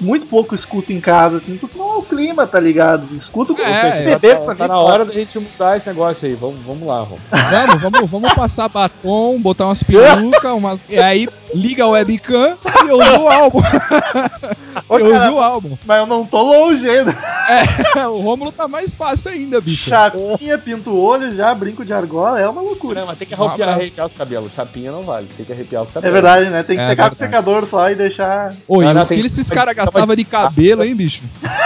[0.00, 3.14] muito pouco escuto em casa, assim, porque não é o clima, tá ligado?
[3.16, 5.76] Escuto com É, você é, beber com tá, essa tá na hora da gente mudar
[5.76, 6.34] esse negócio aí.
[6.34, 7.20] Vamos, vamos lá, vamos.
[7.30, 10.80] Vamos, vamos, vamos passar batom, botar umas perucas, umas...
[10.88, 13.60] e aí liga a webcam e eu ouvi o álbum.
[14.88, 15.78] Ô, eu cara, ouvi o álbum.
[15.86, 17.16] Mas eu não tô longe ainda.
[18.12, 19.88] o Rômulo tá mais fácil ainda, bicho.
[19.88, 23.00] Chapinha, pinto o olho já, brinco de argola, é uma loucura.
[23.00, 24.52] Não, mas tem que arrepiar, arrepiar os cabelos.
[24.52, 26.12] Chapinha não vale, tem que arrepiar os É cabelos.
[26.12, 26.62] verdade, né?
[26.62, 28.54] Tem que É pegar com secador só e deixar.
[28.68, 31.22] Oi, Não, não, o que esses caras gastavam de cabelo, hein, bicho?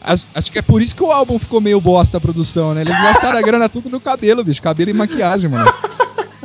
[0.00, 2.82] Acho, acho que é por isso que o álbum ficou meio bosta a produção, né?
[2.82, 4.62] Eles gastaram a grana tudo no cabelo, bicho.
[4.62, 5.72] Cabelo e maquiagem, mano.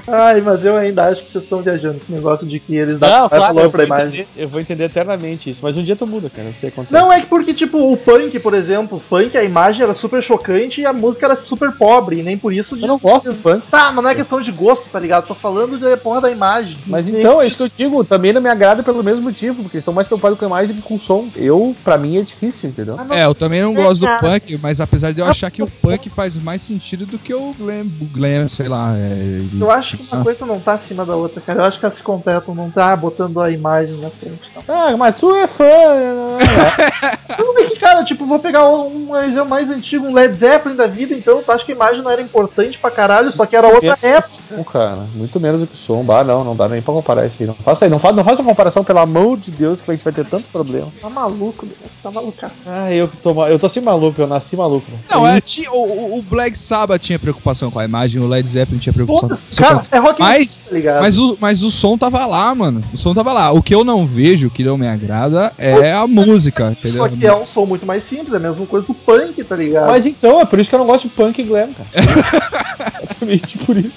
[0.07, 3.09] Ai, mas eu ainda acho que vocês estão viajando esse negócio de que eles dão
[3.29, 4.07] claro, valor eu pra vou, imagem.
[4.21, 5.59] entender, eu vou entender eternamente isso.
[5.63, 6.47] Mas um dia tu muda, cara.
[6.47, 9.43] Não sei quanto Não, é que porque, tipo, o punk, por exemplo, o punk, a
[9.43, 12.75] imagem era super chocante e a música era super pobre, e nem por isso.
[12.75, 13.63] Eu não gosto do punk.
[13.69, 15.27] Tá, mas não é questão de gosto, tá ligado?
[15.27, 16.77] Tô falando de porra da imagem.
[16.85, 19.77] Mas então, é isso que eu digo, também não me agrada pelo mesmo motivo, porque
[19.77, 21.29] eles estão mais preocupados com a imagem do que com o som.
[21.35, 22.97] Eu, pra mim, é difícil, entendeu?
[22.99, 25.67] Ah, É, eu também não gosto do punk, mas apesar de eu achar que o
[25.67, 28.93] punk faz mais sentido do que o glam, glam sei lá.
[28.97, 31.59] É, Eu acho que uma coisa não tá acima da outra, cara.
[31.61, 34.39] Eu acho que elas se completam, não tá botando a imagem na frente.
[34.67, 34.75] Não.
[34.75, 35.63] Ah, mas tu é fã.
[35.63, 36.37] né?
[37.39, 40.85] Não, é que, cara, tipo, vou pegar um exemplo mais antigo, um Led Zeppelin da
[40.87, 43.67] vida, então tu acha que a imagem não era importante pra caralho, só que era
[43.67, 44.27] outra época.
[44.51, 45.07] o som, cara.
[45.15, 46.03] Muito menos do que o som.
[46.03, 47.47] Bah, não, não dá nem pra comparar isso aí.
[47.47, 50.03] Não faça aí, não faça, não faça comparação, pelo amor de Deus, que a gente
[50.03, 50.91] vai ter tanto problema.
[51.01, 52.53] Tá maluco, Deus, tá malucaço.
[52.67, 53.47] Ah, eu que tô mal.
[53.47, 54.85] Eu tô assim maluco, eu nasci maluco.
[55.09, 58.93] Não, é, o, o- Black Sabbath tinha preocupação com a imagem, o Led Zeppelin tinha
[58.93, 61.01] preocupação Foda, com é rock Mas, tá ligado?
[61.01, 62.81] mas, o, mas o som tava lá, mano.
[62.93, 63.51] O som tava lá.
[63.51, 67.03] O que eu não vejo, o que não me agrada, é a música, entendeu?
[67.03, 69.55] Só que é um som muito mais simples, é a mesma coisa do punk, tá
[69.55, 69.87] ligado?
[69.87, 71.89] Mas então, é por isso que eu não gosto de punk e glam, cara.
[73.03, 73.91] Exatamente por isso.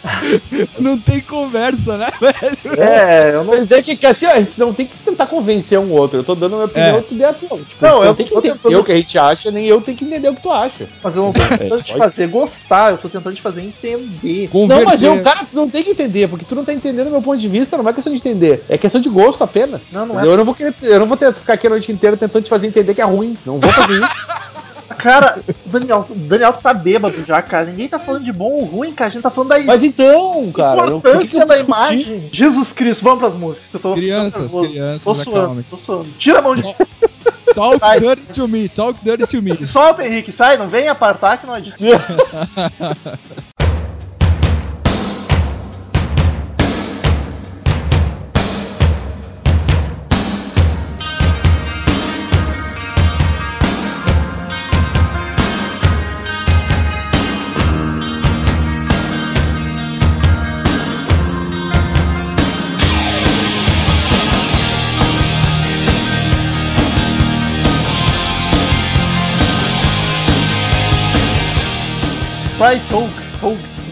[0.79, 2.81] Não tem conversa, né, velho?
[2.83, 3.55] É, eu não.
[3.55, 6.19] Mas é que, que assim, ó, a gente não tem que tentar convencer um outro.
[6.19, 7.01] Eu tô dando a minha opinião, É.
[7.01, 7.59] tu der a tua.
[7.59, 9.97] Tipo, Não, eu tem que entender tentando- o que a gente acha, nem eu tenho
[9.97, 10.89] que entender o que tu acha.
[11.03, 14.51] Mas eu não tô tentando te pode- fazer gostar, eu tô tentando te fazer entender.
[14.69, 17.11] Não, mas eu, cara, tu não tem que entender, porque tu não tá entendendo o
[17.11, 18.65] meu ponto de vista, não é questão de entender.
[18.69, 19.83] É questão de gosto apenas.
[19.91, 20.25] Não, não é.
[20.25, 22.49] Eu não vou querer, eu não vou ter, ficar aqui a noite inteira tentando te
[22.49, 23.37] fazer entender que é ruim.
[23.45, 24.09] Não vou fazer isso.
[24.99, 27.67] Cara, o Daniel, o Daniel tá bêbado já, cara.
[27.67, 29.11] Ninguém tá falando de bom ou ruim, cara.
[29.11, 32.29] A gente tá falando da Mas então, cara, importância eu da imagem.
[32.31, 33.67] Jesus Cristo, vamos pras músicas.
[33.73, 35.71] Eu tô, Crianças, tô crianças, Tô suando, acalmem-se.
[35.71, 36.09] tô suando.
[36.19, 36.63] Tira a mão de.
[37.55, 37.99] Talk Vai.
[37.99, 39.67] dirty to me, talk dirty to me.
[39.67, 41.79] Solta, Henrique, sai, não vem apartar que não adianta.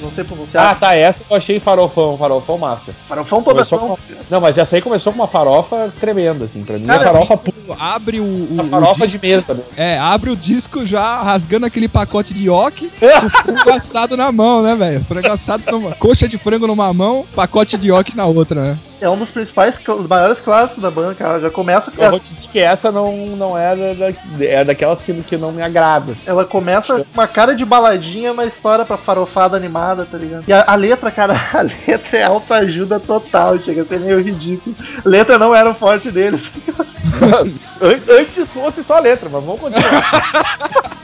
[0.02, 0.78] Não sei Ah, pronunciar.
[0.80, 2.92] tá, essa eu achei farofão, farofão master.
[3.08, 3.96] Farofão toda Começou com...
[4.28, 7.37] Não, mas essa aí começou com uma farofa tremenda, assim, pra mim Cara, é farofa
[7.37, 7.76] pura.
[7.78, 9.62] Abre o, o, Uma o farofa disco, de mesa, né?
[9.76, 14.62] É, abre o disco já rasgando aquele pacote de ioki, o frango assado na mão,
[14.62, 15.04] né, velho?
[15.04, 15.92] Frango assado numa...
[15.94, 18.78] Coxa de frango numa mão, pacote de ioki na outra, né?
[19.02, 19.74] É um dos principais,
[20.08, 21.40] maiores clássicos da banda, cara.
[21.40, 25.02] Já começa com Eu vou te dizer que essa não, não é, da, é daquelas
[25.02, 26.14] que, que não me agrada.
[26.24, 30.44] Ela começa com uma cara de baladinha, uma história pra farofada animada, tá ligado?
[30.46, 34.76] E a, a letra, cara, a letra é autoajuda total, chega a ser meio ridículo.
[35.04, 36.48] Letra não era o forte deles.
[37.82, 40.22] An- Antes fosse só a letra, mas vamos continuar.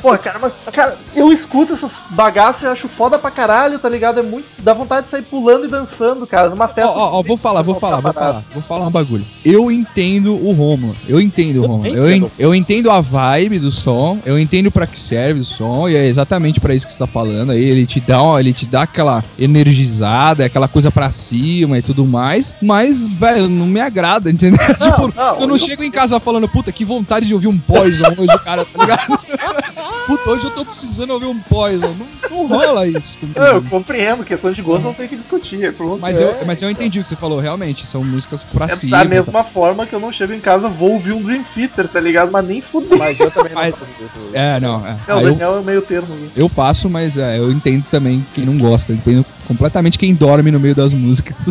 [0.00, 4.20] Pô, cara, mas, cara, eu escuto essas bagaças e acho foda pra caralho, tá ligado?
[4.20, 4.46] É muito.
[4.58, 6.90] dá vontade de sair pulando e dançando, cara, numa festa.
[6.90, 9.24] ó, ó, vou falar, vou falar, vou falar, vou falar um bagulho.
[9.44, 12.32] Eu entendo o Romulo, eu entendo o Romulo, eu, en- entendo.
[12.38, 16.06] eu entendo a vibe do som, eu entendo pra que serve o som, e é
[16.06, 19.22] exatamente pra isso que você tá falando aí, ele te dá, ele te dá aquela
[19.38, 24.58] energizada, aquela coisa pra cima e tudo mais, mas, velho, não me agrada, entendeu?
[24.74, 27.58] tipo, não, eu não eu- chego em casa falando, puta, que vontade de ouvir um
[27.58, 29.18] Poison hoje, cara, tá ligado?
[30.06, 31.94] puta, hoje eu tô precisando ouvir um Poison.
[32.30, 33.16] Não, não rola isso.
[33.18, 33.38] comigo.
[33.38, 35.72] É, Eu compreendo, questão de gosto não tem que discutir.
[35.74, 37.86] Pronto, Mas, é, eu, mas eu entendi o que você falou, realmente.
[37.86, 38.98] São músicas pra é cima.
[38.98, 42.00] da mesma forma que eu não chego em casa, vou ouvir um Dream Theater, tá
[42.00, 42.30] ligado?
[42.30, 42.98] Mas nem fuder.
[42.98, 44.10] Mas eu também não Mas- faço isso.
[44.32, 44.86] É, não.
[44.86, 44.96] É.
[45.08, 46.14] É, o Aí eu, Daniel é o meio termo.
[46.14, 46.28] né?
[46.36, 48.92] eu faço, mas é, eu entendo também quem não gosta.
[48.92, 51.50] Eu entendo completamente quem dorme no meio das músicas.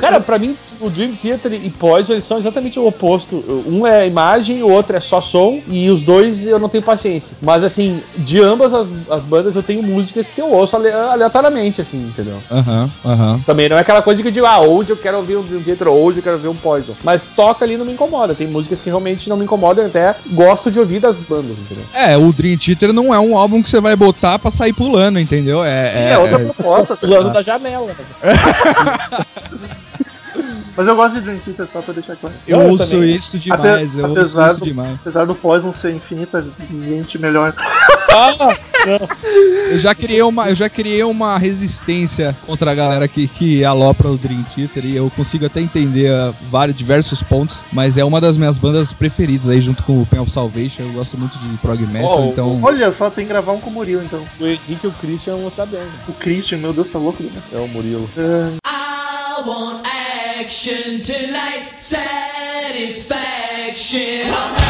[0.00, 3.42] Cara, pra mim, o Dream Theater e Poison, eles são exatamente o oposto.
[3.66, 7.36] Um é imagem, o outro é só som, e os dois eu não tenho paciência.
[7.42, 11.80] Mas, assim, de ambas as, as bandas, eu tenho músicas que eu ouço ale- aleatoriamente,
[11.80, 12.38] assim, entendeu?
[12.50, 13.40] Aham, aham.
[13.46, 15.62] Também não é aquela coisa que eu digo, ah, hoje eu quero ouvir um Dream
[15.62, 16.94] Theater, hoje eu quero ouvir um Poison.
[17.04, 18.34] Mas toca ali não me incomoda.
[18.34, 21.84] Tem músicas que realmente não me incomodam, eu até gosto de ouvir das bandas, entendeu?
[21.94, 25.18] É, o Dream Theater não é um álbum que você vai botar pra sair pulando,
[25.18, 25.64] entendeu?
[25.64, 26.86] É, É, outra é- proposta.
[26.86, 27.32] tá Pulando ligado?
[27.34, 27.86] da janela.
[30.76, 32.34] Mas eu gosto de Dream Theater, só pra deixar claro.
[32.46, 33.14] eu eu ouço também.
[33.16, 34.94] isso demais, eu ouço apesar isso do- demais.
[35.00, 37.54] Apesar do Poison ser infinitamente melhor.
[38.12, 38.56] Ah,
[39.68, 44.08] Eu já criei uma, eu já criei uma resistência contra a galera que, que alopra
[44.08, 48.20] o Dream Theater e eu consigo até entender ah, vários, diversos pontos, mas é uma
[48.20, 50.82] das minhas bandas preferidas aí junto com o Pen of Salvation.
[50.82, 53.70] Eu gosto muito de prog metal, Oh, então Olha só, tem que gravar um com
[53.70, 54.24] o Murilo então.
[54.40, 55.80] o Henrique e o Christian vão estar bem.
[55.80, 55.88] né?
[56.08, 57.30] O Christian, meu Deus, tá louco, né?
[57.52, 58.08] É o Murilo.
[58.16, 59.86] I want
[60.38, 64.65] action tonight, satisfaction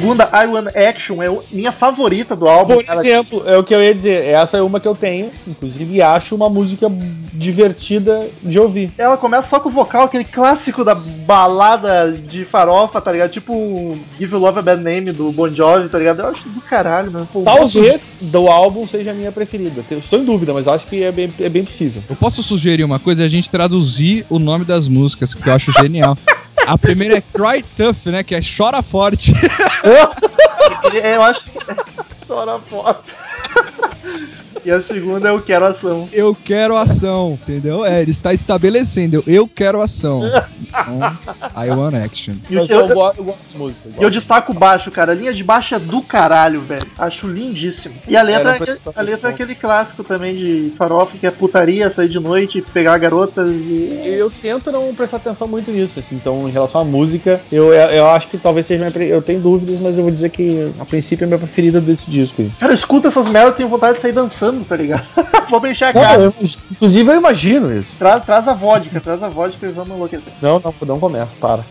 [0.00, 2.74] Segunda, I Want Action, é minha favorita do álbum.
[2.74, 3.00] Por cara.
[3.00, 6.34] exemplo, é o que eu ia dizer, essa é uma que eu tenho, inclusive acho
[6.34, 6.90] uma música
[7.34, 8.90] divertida de ouvir.
[8.96, 13.30] Ela começa só com o vocal, aquele clássico da balada de farofa, tá ligado?
[13.30, 16.20] Tipo um Give Love a Bad Name do Bon Jovi, tá ligado?
[16.20, 17.28] Eu acho do caralho, mano.
[17.30, 19.84] Pô, Talvez do álbum seja a minha preferida.
[19.90, 22.02] Estou em dúvida, mas eu acho que é bem, é bem possível.
[22.08, 25.52] eu posso sugerir uma coisa, é a gente traduzir o nome das músicas, que eu
[25.52, 26.16] acho genial.
[26.70, 28.22] A primeira é Cry Tough, né?
[28.22, 29.32] Que é Chora Forte.
[31.02, 31.58] é, eu acho que
[32.24, 33.10] chora forte.
[34.64, 36.08] e a segunda é Eu Quero Ação.
[36.12, 37.84] Eu quero ação, entendeu?
[37.84, 40.22] É, ele está estabelecendo, eu, eu quero ação.
[40.60, 41.16] Então,
[41.64, 42.34] I want action.
[42.48, 43.88] E o eu, eu, go- eu gosto de música.
[43.96, 45.12] eu eu destaco o baixo, cara.
[45.12, 46.86] A linha de baixo é do caralho, velho.
[46.98, 47.94] Acho lindíssimo.
[48.08, 51.90] E a letra, É, a letra é aquele clássico também de farofa, que é putaria,
[51.90, 54.00] sair de noite, pegar garotas e.
[54.18, 56.16] Eu tento não prestar atenção muito nisso, assim.
[56.16, 59.04] Então, em relação à música, eu, eu, eu acho que talvez seja minha.
[59.06, 62.10] Eu tenho dúvidas, mas eu vou dizer que a princípio é a minha preferida desse
[62.10, 62.50] disco aí.
[62.58, 65.04] Cara, escuta essas merdas e tenho vontade de sair dançando, tá ligado?
[65.48, 66.22] Vou encher a Não, cara.
[66.22, 66.34] eu-
[66.72, 67.96] inclusive eu imagino isso.
[67.98, 70.32] Traz, traz a vodka, traz a vodka e vamos enlouquecer.
[70.42, 71.64] Não, não, não começa, para.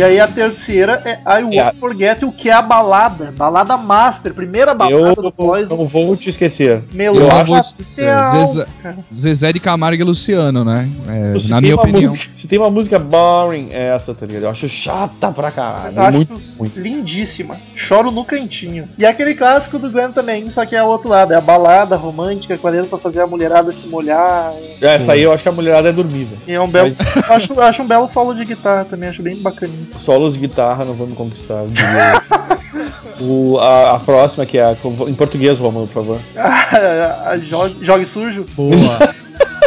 [0.00, 1.72] E aí a terceira é I Won't É.
[1.78, 3.34] Forget You, que é a balada.
[3.36, 5.76] Balada master, primeira balada do Eu Poison.
[5.76, 6.82] não vou te esquecer.
[6.94, 8.06] Melô eu não acho vou te esquecer.
[8.06, 8.66] Facial, Zezé.
[9.12, 10.88] Zezé de Camargo e Luciano, né?
[11.06, 12.12] É, na minha opinião.
[12.12, 14.44] música- se tem uma música boring, é essa, tá ligado?
[14.44, 15.94] Eu acho chata pra caralho.
[15.94, 16.80] Eu acho muito, muito.
[16.80, 17.58] lindíssima.
[17.76, 18.88] Choro no cantinho.
[18.96, 21.34] E aquele clássico do Glenn também, só que é o outro lado.
[21.34, 24.50] É a balada romântica com a letra pra fazer a mulherada se molhar.
[24.80, 26.34] Essa aí eu acho que a mulherada é dormida.
[26.46, 26.90] E é um belo.
[26.98, 29.88] Mas- acho, eu acho um belo solo de guitarra também, acho bem bacaninho.
[29.98, 31.64] Solos de guitarra não vão me conquistar.
[33.20, 34.76] o, a, a próxima, que é a,
[35.06, 36.20] em português, Romulo, por favor.
[37.48, 38.46] jogue, jogue sujo.
[38.56, 38.70] Boa.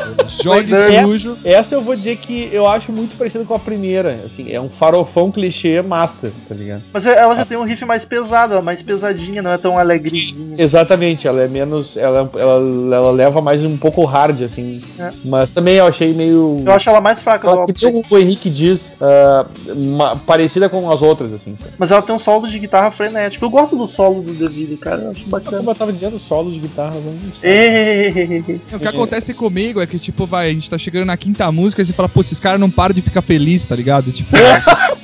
[0.43, 1.37] Jogue Essa- sujo.
[1.43, 4.19] Essa eu vou dizer que eu acho muito parecida com a primeira.
[4.25, 6.83] Assim, é um farofão clichê master, tá ligado?
[6.93, 9.77] Mas ela já tem um riff mais pesado, ela é mais pesadinha, não é tão
[9.77, 10.55] alegrinha.
[10.57, 11.97] Exatamente, ela é menos.
[11.97, 14.81] Ela, ela, ela leva mais um pouco hard, assim.
[14.99, 15.11] É.
[15.25, 16.57] Mas também eu achei meio.
[16.65, 17.73] Eu acho ela mais fraca do Ela, álbum.
[17.73, 19.45] que o Henrique diz, ah,
[19.85, 21.55] ma- parecida com as outras, assim.
[21.57, 21.73] Sabe?
[21.77, 23.43] Mas ela tem um solo de guitarra frenético.
[23.45, 25.01] Eu gosto do solo do David, cara.
[25.01, 25.57] Eu acho bacana.
[25.57, 26.95] Como eu tava dizendo, solo de guitarra.
[26.95, 27.49] Não sei.
[27.51, 28.43] Ei,
[28.73, 31.81] O que acontece comigo é que, tipo, vai, a gente tá chegando na quinta música
[31.81, 34.11] e você fala, pô, esses caras não param de ficar felizes, tá ligado?
[34.11, 34.35] Tipo,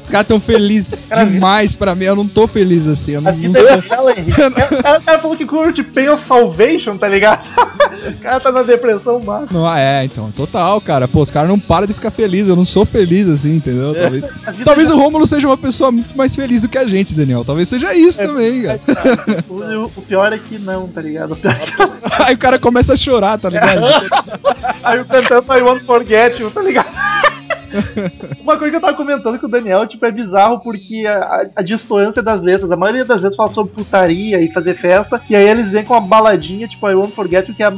[0.00, 2.04] Os caras tão felizes demais pra mim.
[2.06, 3.12] Eu não tô feliz assim.
[3.12, 3.68] Eu A não, não vida sou.
[3.78, 4.40] é bela, Henrique.
[4.40, 4.50] O
[4.82, 7.46] cara, o cara falou que curte Pain of Salvation, tá ligado?
[8.02, 9.60] O cara tá na depressão máxima.
[9.60, 11.06] Não, é, então, total, cara.
[11.06, 12.48] Pô, os caras não param de ficar felizes.
[12.48, 13.94] Eu não sou feliz assim, entendeu?
[13.94, 16.86] Talvez, A talvez é- o Rômulo seja uma pessoa muito mais feliz do que a
[16.88, 17.44] gente, Daniel.
[17.44, 18.80] Talvez seja isso também, cara.
[19.48, 21.34] O, o pior é que não, tá ligado?
[21.34, 22.22] O pior é que...
[22.24, 23.82] Aí o cara começa a chorar, tá ligado?
[24.82, 26.88] Aí eu cantando I Won't Forget You, tá ligado?
[28.40, 31.62] Uma coisa que eu tava comentando com o Daniel, tipo, é bizarro porque a, a-
[31.62, 35.48] distância das letras, a maioria das letras fala sobre putaria e fazer festa, e aí
[35.48, 37.68] eles vêm com uma baladinha, tipo, I Won't Forget que é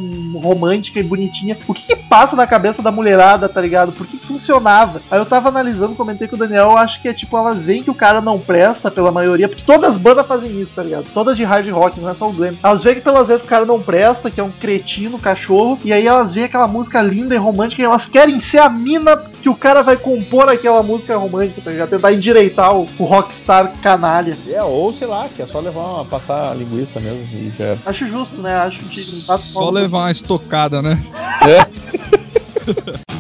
[0.43, 1.57] romântica e bonitinha.
[1.69, 3.93] O que que passa na cabeça da mulherada, tá ligado?
[3.93, 5.01] Por que que funcionava?
[5.11, 7.83] Aí eu tava analisando, comentei com o Daniel, eu acho que é tipo, elas veem
[7.83, 11.07] que o cara não presta pela maioria, porque todas as bandas fazem isso, tá ligado?
[11.13, 12.55] Todas de hard rock, não é só o glam.
[12.63, 15.93] Elas veem que pelas vezes o cara não presta, que é um cretino, cachorro, e
[15.93, 19.49] aí elas veem aquela música linda e romântica e elas querem ser a mina que
[19.49, 21.91] o cara vai compor aquela música romântica, tá ligado?
[21.91, 24.37] Tentar endireitar o, o rockstar canalha.
[24.49, 27.65] É, ou sei lá, que é só levar uma, passar a linguiça mesmo e já
[27.65, 27.79] era.
[27.87, 28.55] Acho justo, né?
[28.57, 31.03] Acho que não Só levar uma estocada, né?
[31.43, 33.05] I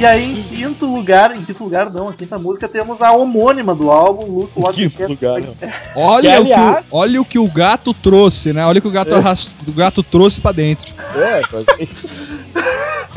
[0.00, 3.74] E aí, em quinto lugar, em quinto lugar não, a quinta música, temos a homônima
[3.74, 5.42] do álbum, Look What Quinto lugar.
[5.94, 8.64] Olha, o que olha o que o gato trouxe, né?
[8.64, 10.90] Olha o que o gato, arras- o gato trouxe pra dentro.
[11.14, 12.08] É, quase isso.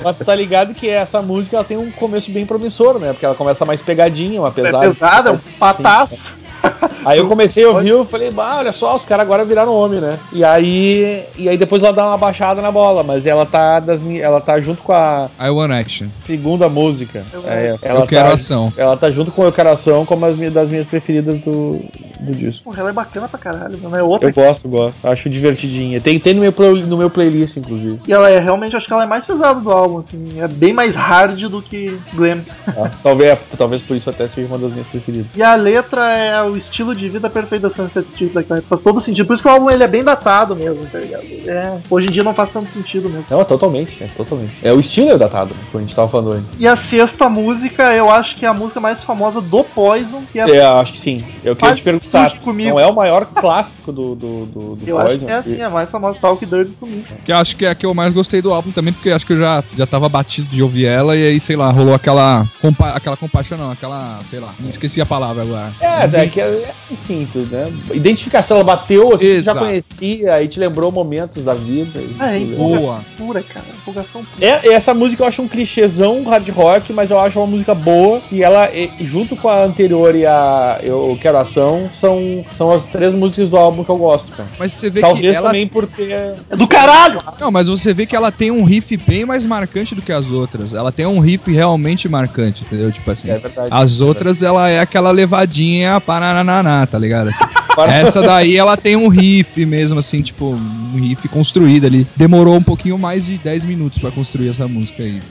[0.03, 3.13] Mas tu tá ligado que essa música ela tem um começo bem promissor, né?
[3.13, 4.89] Porque ela começa mais pegadinha, uma É pesada.
[4.93, 6.33] pesada, é um pataço.
[7.05, 9.99] Aí eu comecei a ouvir, eu falei, bah, olha só, os caras agora viraram homem,
[9.99, 10.17] né?
[10.31, 14.01] E aí, e aí depois ela dá uma baixada na bola, mas ela tá das
[14.03, 16.07] ela tá junto com a I want action.
[16.23, 17.25] segunda música.
[17.33, 18.71] Eu- É, ela eu quero tá, ação.
[18.77, 21.81] Ela tá junto com o Eu Quero Ação como as das minhas preferidas do,
[22.19, 22.63] do disco.
[22.63, 23.95] Porra, ela é bacana pra caralho, mano.
[23.97, 24.29] É outra.
[24.29, 25.05] Eu gosto, gosto.
[25.07, 25.99] Acho divertidinha.
[25.99, 27.99] Tem, tem no, meu, play- no meu playlist, inclusive.
[28.07, 30.39] E ela é realmente, acho que ela é mais pesada do álbum, assim.
[30.41, 32.39] É bem mais hard do que glam.
[32.65, 32.91] tá?
[33.03, 35.27] talvez, talvez por isso até seja uma das minhas preferidas.
[35.35, 38.65] E a letra é o estilo de vida perfeito da Sunset Street Black Light.
[38.67, 39.25] Faz todo sentido.
[39.25, 41.23] Por isso que o álbum ele é bem datado mesmo, tá ligado?
[41.23, 43.25] É, hoje em dia não faz tanto sentido mesmo.
[43.29, 44.53] Não, totalmente, é, totalmente.
[44.61, 46.49] É o estilo é datado, como a gente tava falando antes.
[46.59, 50.39] E a sexta música, eu acho que é a música mais famosa do Poison, que
[50.39, 51.23] é É, acho que sim.
[51.43, 52.37] Eu queria te perguntar.
[52.39, 52.69] comigo.
[52.69, 55.25] Não é o maior clássico do, do, do, do Eu acho Poison?
[55.25, 57.03] que é assim, é a mais famosa Talk Dirty comigo.
[57.25, 59.15] Que eu acho que é a que eu mais gostei do álbum também, porque eu
[59.15, 61.93] acho que eu já, já tava batido de ouvir ela e aí, sei lá, rolou
[61.93, 62.45] aquela.
[62.61, 64.19] Compa aquela compaixão, não, aquela.
[64.29, 65.73] Sei lá, esqueci a palavra agora.
[65.79, 67.71] É, daqui, é, enfim, tudo, né?
[67.93, 71.99] Identificação, ela bateu, assim, já conhecia, aí te lembrou momentos da vida.
[71.99, 72.55] e É, tudo.
[72.57, 72.73] boa.
[72.73, 73.65] empolgação pura, cara.
[73.81, 74.45] Empolgação pura.
[74.45, 78.21] É, essa música eu acho um clichêzão hard rock, mas eu acho uma música boa.
[78.31, 78.69] E ela,
[79.01, 83.57] junto com a anterior e a Eu Quero Ação, são, são as três músicas do
[83.57, 84.49] álbum que eu gosto, cara.
[84.59, 85.47] Mas você vê Talvez que ela.
[85.49, 86.11] também por ter.
[86.11, 87.19] É do caralho!
[87.39, 90.31] Não, mas você vê que ela tem um riff bem mais marcante do que as
[90.31, 90.73] outras.
[90.73, 92.91] Ela tem um riff realmente marcante, entendeu?
[92.91, 93.29] Tipo assim.
[93.29, 93.69] É verdade.
[93.71, 95.99] As outras, ela é aquela levadinha
[96.33, 97.29] panananá, tá ligado?
[97.29, 97.43] Assim,
[97.75, 102.07] Para- essa daí, ela tem um riff mesmo, assim, tipo, um riff construído ali.
[102.15, 105.21] Demorou um pouquinho mais de 10 minutos pra construir essa música aí.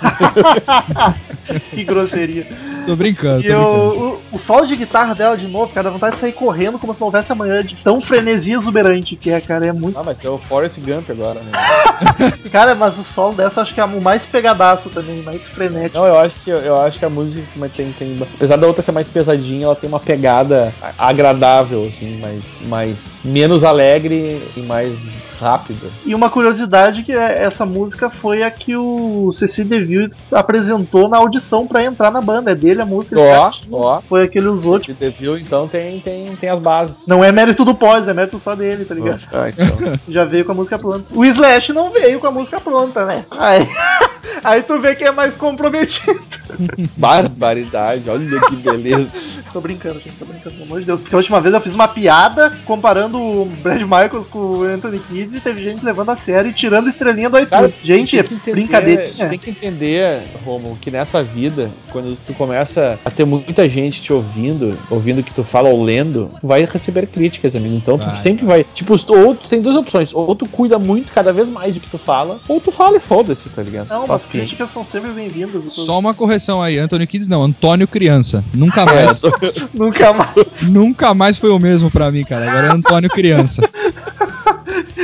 [1.74, 2.46] Que grosseria.
[2.88, 3.94] Tô brincando, E tô brincando.
[3.94, 6.78] eu, o, o solo de guitarra dela, de novo, cara, dá vontade de sair correndo
[6.78, 9.66] como se não houvesse amanhã, de tão frenesi exuberante que é, cara.
[9.66, 9.98] É muito.
[9.98, 11.52] Ah, mas é o Forrest Gump agora, né?
[12.50, 15.98] Cara, mas o solo dessa eu acho que é o mais pegadaço também, mais frenético.
[15.98, 18.18] Não, eu acho que eu acho que a música mas tem, tem.
[18.34, 23.64] Apesar da outra ser mais pesadinha, ela tem uma pegada agradável, assim, mais, mais menos
[23.64, 24.98] alegre e mais
[25.38, 25.88] rápida.
[26.04, 31.18] E uma curiosidade que é, essa música foi a que o Ceci DeVille apresentou na
[31.18, 32.50] audição pra entrar na banda.
[32.50, 33.18] É dele a música.
[33.18, 34.00] Ó, ó.
[34.02, 34.78] Foi a que ele usou.
[34.78, 37.02] Tipo, você viu, então tem, tem, tem as bases.
[37.06, 39.22] não é mérito do pós, é mérito só dele, tá ligado?
[39.32, 39.66] Ah, então.
[40.08, 41.04] Já veio com a música pronta.
[41.12, 43.24] O Slash não veio com a música pronta, né?
[43.30, 43.66] Aí,
[44.44, 46.20] aí tu vê que é mais comprometido.
[46.96, 49.10] Barbaridade, olha que beleza.
[49.52, 51.00] Tô brincando, gente, tô brincando, pelo amor de Deus.
[51.00, 54.98] Porque a última vez eu fiz uma piada comparando o Brad Michaels com o Anthony
[54.98, 57.50] Kidd e teve gente levando a sério e tirando estrelinha do iTunes.
[57.50, 59.28] Cara, gente, tem que entender- brincadeirinha.
[59.28, 62.57] Tem que entender, Romulo, que nessa vida, quando tu começa
[63.04, 66.64] a ter muita gente te ouvindo, ouvindo o que tu fala ou lendo, tu vai
[66.64, 67.74] receber críticas, amigo.
[67.76, 68.64] Então tu Vai, sempre vai.
[68.74, 70.14] Tipo, ou tu tem duas opções.
[70.14, 73.00] Ou tu cuida muito cada vez mais do que tu fala, ou tu fala e
[73.00, 73.88] foda-se, tá ligado?
[73.88, 75.72] Não, mas críticas são sempre bem-vindas.
[75.72, 78.44] Só uma correção aí, Anthony Kids não, Antônio Criança.
[78.54, 79.30] Nunca É, mais, tô-
[79.74, 80.30] Nunca mais.
[80.62, 82.48] nunca mais foi o mesmo pra mim, cara.
[82.50, 83.62] Agora é Antônio Criança.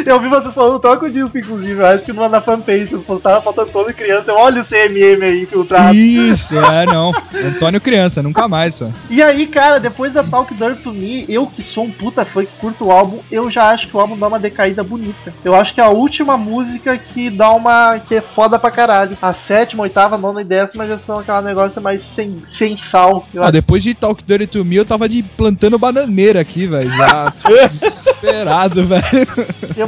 [0.15, 1.81] Eu vi vocês falando, toca o disco, inclusive.
[1.81, 4.31] Eu acho que na fanpage, vocês postaram faltando toda criança.
[4.31, 5.95] Eu, Olha o CMM aí infiltrado.
[5.97, 7.13] Isso, é, não.
[7.35, 8.91] Antônio criança, nunca mais, só.
[9.09, 12.45] E aí, cara, depois da Talk Dirt to Me, eu que sou um puta fã
[12.45, 15.33] que curto o álbum, eu já acho que o álbum dá uma decaída bonita.
[15.45, 17.99] Eu acho que é a última música que dá uma.
[17.99, 19.17] que é foda pra caralho.
[19.23, 23.27] A sétima, oitava, nona e décima já são aquela negócio mais sem, sem sal.
[23.39, 26.91] Ah, depois de Talk Dirty to Me, eu tava de plantando bananeira aqui, velho.
[26.91, 27.33] Já
[27.69, 29.27] desesperado, velho.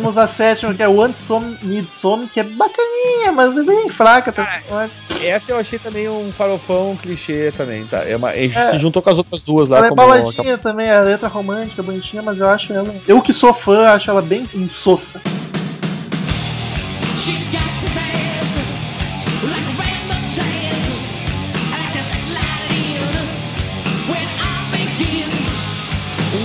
[0.06, 3.88] Temos a sétima, que é One Some Need Some, que é bacaninha, mas é bem
[3.88, 4.30] fraca.
[4.30, 4.62] Tá?
[5.20, 8.04] Essa eu achei também um farofão clichê também, tá?
[8.08, 10.88] É uma, é, Se juntou com as outras duas lá Ela é como baladinha também,
[10.88, 12.94] a letra romântica, bonitinha, mas eu acho ela.
[13.08, 15.20] Eu que sou fã, acho ela bem insossa.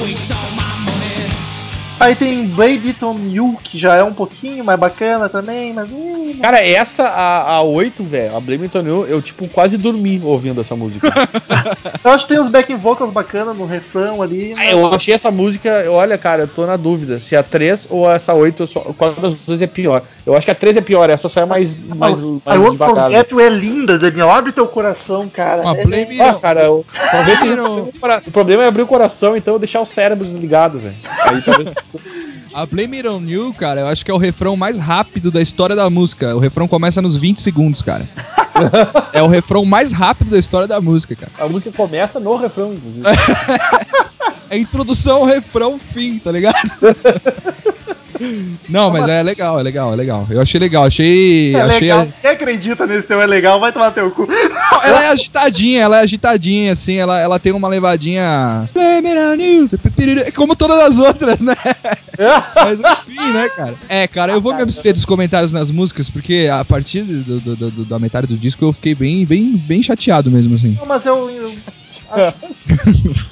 [0.02, 0.61] Waste all my.
[2.02, 5.88] Aí tem Blade It On You, que já é um pouquinho mais bacana também, mas.
[6.42, 10.20] Cara, essa, a, a 8, velho, a Blame It On You, eu, tipo, quase dormi
[10.24, 11.08] ouvindo essa música.
[12.04, 14.56] Eu acho que tem uns backing vocals bacanas no refrão ali.
[14.58, 18.10] Ah, eu achei essa música, olha, cara, eu tô na dúvida se a 3 ou
[18.10, 20.02] essa 8, eu só, qual das duas é pior.
[20.26, 22.72] Eu acho que a 3 é pior, essa só é mais, mais, I mais Want
[22.72, 23.12] devagar.
[23.12, 24.32] Forget é linda, Daniel.
[24.32, 25.62] Abre teu coração, cara.
[25.62, 29.60] Uma É- Blame Ah, cara, eu, talvez seja o problema é abrir o coração, então
[29.60, 30.96] deixar o cérebro desligado, velho.
[31.04, 31.74] Aí talvez.
[32.54, 35.42] A Blame It On You, cara, eu acho que é o refrão mais rápido da
[35.42, 36.36] história da música.
[36.36, 38.08] O refrão começa nos 20 segundos, cara.
[39.14, 41.32] é o refrão mais rápido da história da música, cara.
[41.40, 43.04] A música começa no refrão, inclusive.
[44.50, 46.58] É introdução, refrão, fim, tá ligado?
[48.70, 50.28] Não, mas é legal, é legal, é legal.
[50.30, 51.56] Eu achei legal, achei.
[51.56, 52.08] É achei legal.
[52.22, 54.28] Quem acredita nesse teu é legal, vai tomar teu cu.
[54.84, 58.70] Ela é agitadinha, ela é agitadinha, assim, ela, ela tem uma levadinha.
[60.36, 61.56] Como todas as outras, né?
[62.56, 63.76] Mas enfim, né, cara?
[63.90, 67.56] É, cara, eu vou me abster dos comentários nas músicas, porque a partir do- do-
[67.56, 70.76] do- do- da metade do disco eu fiquei bem, bem, bem chateado mesmo, assim.
[70.80, 71.30] Não, mas eu.
[71.30, 71.50] eu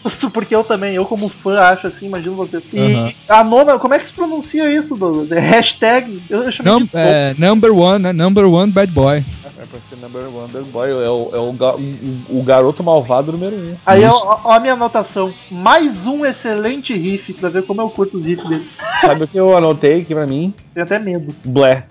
[0.06, 2.64] acho porque eu também, eu como fã acho assim, imagino vocês.
[2.74, 3.14] E Aham.
[3.28, 5.32] a nona, como é que se pronuncia isso, Douglas?
[5.32, 6.22] É hashtag.
[6.30, 8.14] Eu, eu chamei Num- de é, number one, né?
[8.14, 9.24] Number one bad boy.
[9.62, 12.82] É pra ser number one bad boy, é o, é o, ga- o- o garoto
[12.84, 13.76] malvado número um.
[13.86, 14.26] Aí, ó, Isso.
[14.26, 15.34] ó, ó a minha anotação.
[15.52, 18.66] Mais um excelente riff, pra ver como eu curto os riffs dele.
[19.02, 20.54] Sabe o que eu anotei aqui pra mim?
[20.74, 21.36] Tenho até medo.
[21.44, 21.84] Blé.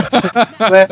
[0.70, 0.86] né?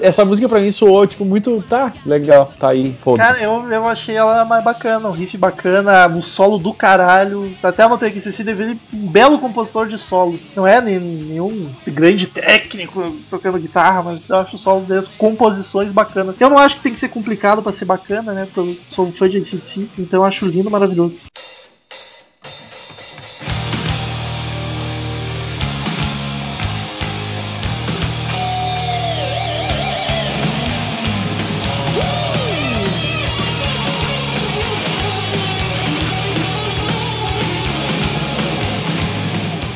[0.00, 1.62] Essa música pra mim soou, tipo, muito.
[1.68, 2.96] Tá, legal, tá aí.
[3.16, 7.54] Cara, eu, eu achei ela mais bacana, um riff bacana, um solo do caralho.
[7.62, 10.40] Até anotei aqui, Ceci DeVille, um belo compositor de solos.
[10.54, 16.34] Não é nenhum grande técnico tocando guitarra, mas eu acho o solo deles composições bacanas.
[16.38, 18.46] Eu não acho que tem que ser complicado pra ser bacana, né?
[18.46, 21.20] porque Eu sou um fã de ACDC, então eu acho lindo, maravilhoso.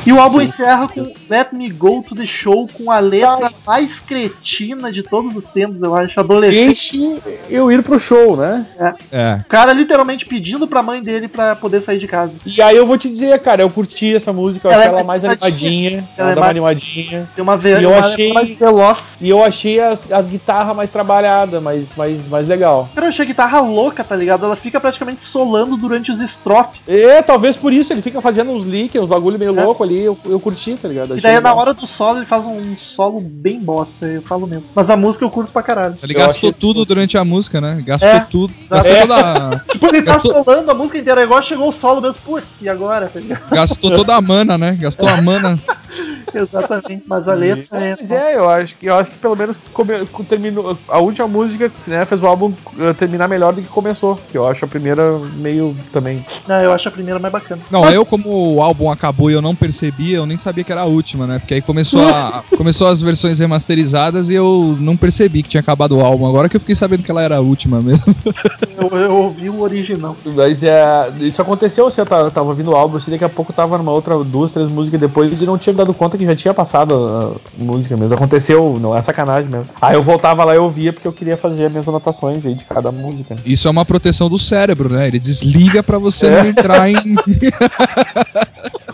[0.09, 3.99] E o álbum encerra com Let Me Go to the Show com a letra mais
[3.99, 6.19] cretina de todos os tempos, eu acho.
[6.19, 6.97] Adolescente.
[6.97, 8.65] Deixe eu ir pro show, né?
[9.11, 9.33] É.
[9.35, 12.33] O cara literalmente pedindo pra mãe dele pra poder sair de casa.
[12.45, 14.95] E aí eu vou te dizer, cara, eu curti essa música, eu Ela achei é
[14.95, 17.29] ela mais animadinha, Ela ela é dá uma mais- animadinha.
[17.35, 18.97] Tem uma, ve E eu achei- mais veloz.
[19.21, 22.89] E eu achei as, as guitarras mais trabalhadas, mais, mais, mais legal.
[22.95, 24.43] Cara, eu achei a guitarra louca, tá ligado?
[24.45, 26.81] Ela fica praticamente solando durante os estrofes.
[26.87, 29.63] É, talvez por isso ele fica fazendo uns leaks, uns bagulho meio É.
[29.63, 31.09] louco ali, eu, eu curti, tá ligado?
[31.09, 31.57] E Achei daí na legal.
[31.57, 34.65] hora do solo ele faz um solo bem bosta, eu falo mesmo.
[34.75, 35.95] Mas a música eu curto pra caralho.
[36.03, 37.81] Ele Eu gastou achei- tudo durante a música, né?
[37.85, 38.19] Gastou É.
[38.21, 38.53] tudo.
[38.69, 39.01] Gastou É.
[39.01, 42.47] toda, Tipo, ele tá Gastou- solando a música inteira, igual chegou o solo mesmo, putz,
[42.61, 43.07] e agora?
[43.09, 43.49] Tá ligado?
[43.49, 44.77] gastou toda a mana, né?
[44.79, 45.59] Gastou a mana.
[46.33, 47.95] Exatamente, mas a letra é.
[47.99, 51.71] Mas é, eu acho que eu acho que pelo menos come- terminou a última música,
[51.87, 54.19] né, fez o álbum eh, terminar melhor do que começou.
[54.31, 56.25] Que eu acho a primeira meio também.
[56.47, 57.61] Não, eu acho a primeira mais bacana.
[57.71, 60.81] Não, eu como o álbum acabou e eu não percebi, eu nem sabia que era
[60.81, 61.39] a última, né?
[61.39, 65.97] Porque aí começou, a, começou as versões remasterizadas e eu não percebi que tinha acabado
[65.97, 66.27] o álbum.
[66.27, 68.15] Agora que eu fiquei sabendo que ela era a última mesmo.
[68.79, 70.15] Eu, eu ouvi o original.
[70.25, 73.51] Mas é, isso aconteceu, assim, eu tava, tava ouvindo o álbum, assim, daqui a pouco
[73.51, 76.53] tava numa outra, duas, três músicas depois e não tinha dado conta que já tinha
[76.53, 78.15] passado a, música mesmo.
[78.15, 79.67] Aconteceu, não é sacanagem mesmo.
[79.81, 82.65] Aí eu voltava lá e ouvia porque eu queria fazer as minhas anotações aí de
[82.65, 83.35] cada música.
[83.45, 85.07] Isso é uma proteção do cérebro, né?
[85.07, 86.95] Ele desliga pra você não entrar em.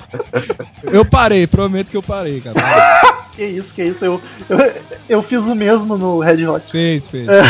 [0.84, 2.56] eu parei, prometo que eu parei, cara.
[3.36, 4.06] Que isso, que isso.
[4.06, 4.58] Eu, eu,
[5.10, 6.72] eu fiz o mesmo no Red Hot.
[6.72, 7.28] Fez, fez.
[7.28, 7.43] É.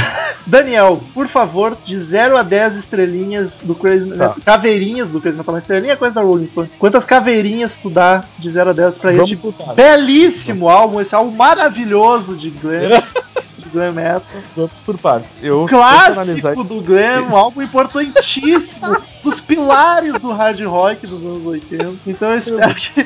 [0.45, 4.35] Daniel, por favor, de 0 a 10 estrelinhas do Crazy Tá.
[4.43, 5.57] Caveirinhas do Crazy Metal.
[5.57, 6.71] Estrelinha é coisa da Rolling Stone.
[6.79, 11.35] Quantas caveirinhas tu dá de 0 a 10 pra Vamos este belíssimo álbum, esse álbum
[11.35, 12.59] maravilhoso de de
[13.75, 14.21] Glam Metal.
[14.55, 15.43] Vamos por partes.
[15.43, 21.93] Eu Clássico do Glam, um álbum importantíssimo, dos pilares do hard rock dos anos 80.
[22.07, 23.05] Então eu espero que.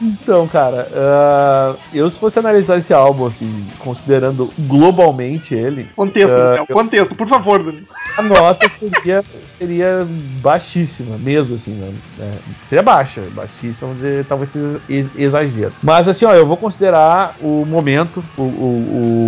[0.00, 6.44] Então, cara, ah, eu se fosse analisar esse álbum, assim, considerando globalmente ele, Contexto, Ah,
[6.48, 7.82] Daniel, contexto, por favor, Daniel.
[8.16, 10.06] a nota seria, seria
[10.40, 11.92] baixíssima, mesmo assim, né?
[12.20, 12.30] É,
[12.62, 15.72] seria baixa, baixíssima, vamos dizer, talvez seja ex- exagero.
[15.82, 19.27] Mas assim, ó, eu vou considerar o momento, o, o, o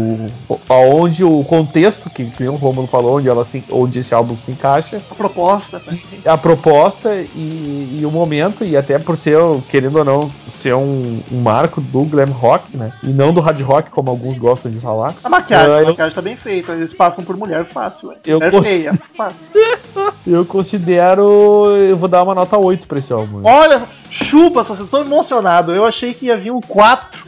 [0.68, 4.50] aonde o contexto que, que o Romulo falou, onde, ela se, onde esse álbum se
[4.50, 5.82] encaixa, A proposta.
[5.86, 5.98] né?
[6.24, 9.38] a proposta e, e o momento, e até por ser,
[9.68, 12.92] querendo ou não, ser um, um marco do glam rock, né?
[13.02, 15.14] E não do hard rock, como alguns gostam de falar.
[15.24, 16.72] A maquiagem, Ah, a eu- maquiagem tá bem feita.
[16.72, 18.12] Eles passam por mulher fácil.
[18.24, 18.92] Eu é cons- feia.
[19.16, 19.36] fácil.
[20.26, 21.74] Eu considero.
[21.76, 23.40] Eu vou dar uma nota 8 pra esse álbum.
[23.42, 25.72] Olha, chupa, só tô emocionado.
[25.74, 27.24] Eu achei que ia vir um 4.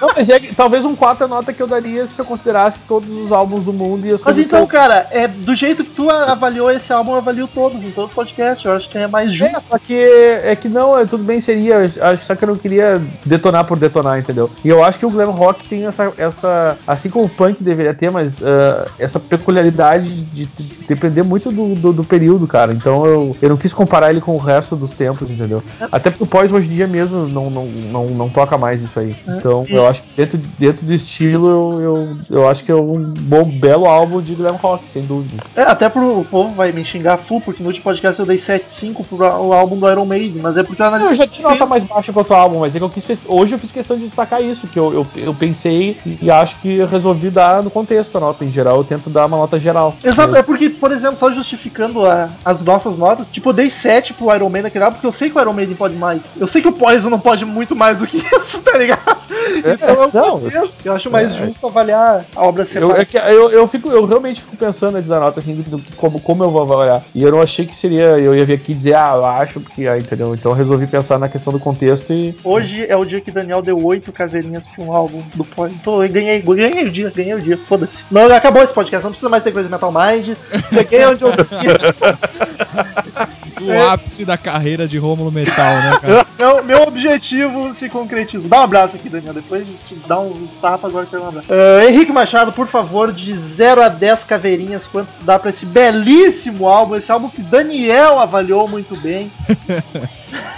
[0.00, 2.82] Não, mas é talvez um 4 é a nota que eu daria se eu considerasse
[2.82, 4.66] todos os álbuns do mundo e as Mas coisas então, eu...
[4.66, 8.14] cara, é, do jeito que tu avaliou esse álbum, eu avalio todos, em todos os
[8.14, 8.64] podcasts.
[8.64, 9.60] Eu acho que é mais É, justo.
[9.62, 13.00] só que é que não, é, tudo bem seria, acho só que eu não queria
[13.24, 14.50] detonar por detonar, entendeu?
[14.64, 17.94] E eu acho que o glam rock tem essa, essa assim como o punk deveria
[17.94, 22.72] ter, mas ah, essa peculiaridade de, de depender muito do, do, do período, cara.
[22.72, 25.62] Então eu, eu não quis comparar ele com o resto dos tempos, entendeu?
[25.90, 28.98] Até porque o pós hoje em dia mesmo não, não, não, não toca mais isso
[28.98, 29.14] aí.
[29.28, 31.89] Então eu acho que dentro, dentro do estilo eu, eu,
[32.30, 35.42] eu acho que é um bom, belo álbum de glam rock, sem dúvida.
[35.56, 38.38] É, até pro o povo vai me xingar full, porque no último podcast eu dei
[38.38, 41.48] 7.5 pro o álbum do Iron Maiden, mas é porque eu Não, eu já tinha
[41.48, 43.96] nota mais baixa pro outro álbum, mas é que eu quis hoje eu fiz questão
[43.96, 47.70] de destacar isso, que eu, eu, eu pensei e acho que eu resolvi dar no
[47.70, 49.94] contexto a nota em geral, eu tento dar uma nota geral.
[50.02, 54.14] Exato, é porque, por exemplo, só justificando a- as nossas notas, tipo, eu dei 7
[54.14, 56.20] pro Iron Man naquele álbum, porque eu sei que o Iron Maiden pode mais.
[56.38, 59.18] Eu sei que o Poison não pode muito mais do que isso, tá ligado?
[59.58, 61.46] Então eu, não, eu, eu acho mais é.
[61.46, 63.00] justo avaliar a obra Eu, separada.
[63.00, 65.96] é que eu, eu, fico, eu realmente fico pensando antes da nota, assim, do, do
[65.96, 67.02] como, como eu vou avaliar.
[67.14, 69.86] E eu não achei que seria, eu ia vir aqui dizer, ah, eu acho, porque,
[69.86, 70.34] ah, entendeu?
[70.34, 72.36] Então eu resolvi pensar na questão do contexto e.
[72.44, 75.74] Hoje é o dia que Daniel deu 8 caveirinhas pra um álbum do Poison.
[75.82, 77.92] Tô, eu ganhei, ganhei o dia, ganhei o dia, foda-se.
[78.10, 80.36] Não, acabou esse podcast, não precisa mais ter coisa de Metal Mind.
[80.72, 81.30] Cheguei onde eu
[83.60, 83.88] O É.
[83.88, 86.26] ápice da carreira de Rômulo Metal, né, cara?
[86.40, 88.48] Meu, meu objetivo se concretizou.
[88.48, 89.34] Dá um abraço aqui, Daniel.
[89.34, 91.46] Depois de te dar uns tapas, agora quero um abraço.
[91.50, 96.66] Ah, Henrique Machado, por favor, de 0 a 10 caveirinhas, quanto dá pra esse belíssimo
[96.66, 96.96] álbum?
[96.96, 99.30] Esse álbum que Daniel avaliou muito bem.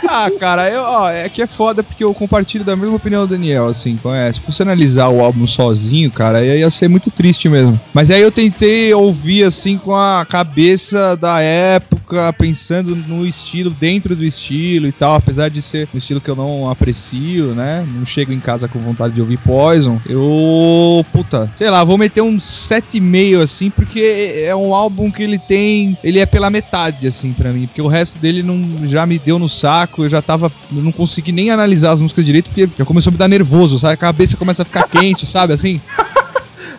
[0.07, 3.31] Ah, cara, eu, ó, é que é foda porque eu compartilho da mesma opinião do
[3.31, 4.39] Daniel, assim, conhece?
[4.39, 7.81] Se fosse analisar o álbum sozinho, cara, aí ia ser muito triste mesmo.
[7.95, 12.02] Mas aí eu tentei ouvir, assim, com a cabeça da época,
[12.37, 16.37] pensando no estilo, dentro do estilo e tal, apesar de ser um estilo que eu
[16.37, 17.87] não aprecio, né?
[17.97, 20.01] Não chego em casa com vontade de ouvir Poison.
[20.07, 25.39] Eu, puta, sei lá, vou meter um 7,5, assim, porque é um álbum que ele
[25.39, 29.19] tem, ele é pela metade, assim, pra mim, porque o resto dele não já me
[29.19, 32.69] deu no saco, eu já tava, eu não consegui nem analisar as músicas direito, porque
[32.77, 33.95] já começou a me dar nervoso, sabe?
[33.95, 35.81] A cabeça começa a ficar quente, sabe, assim?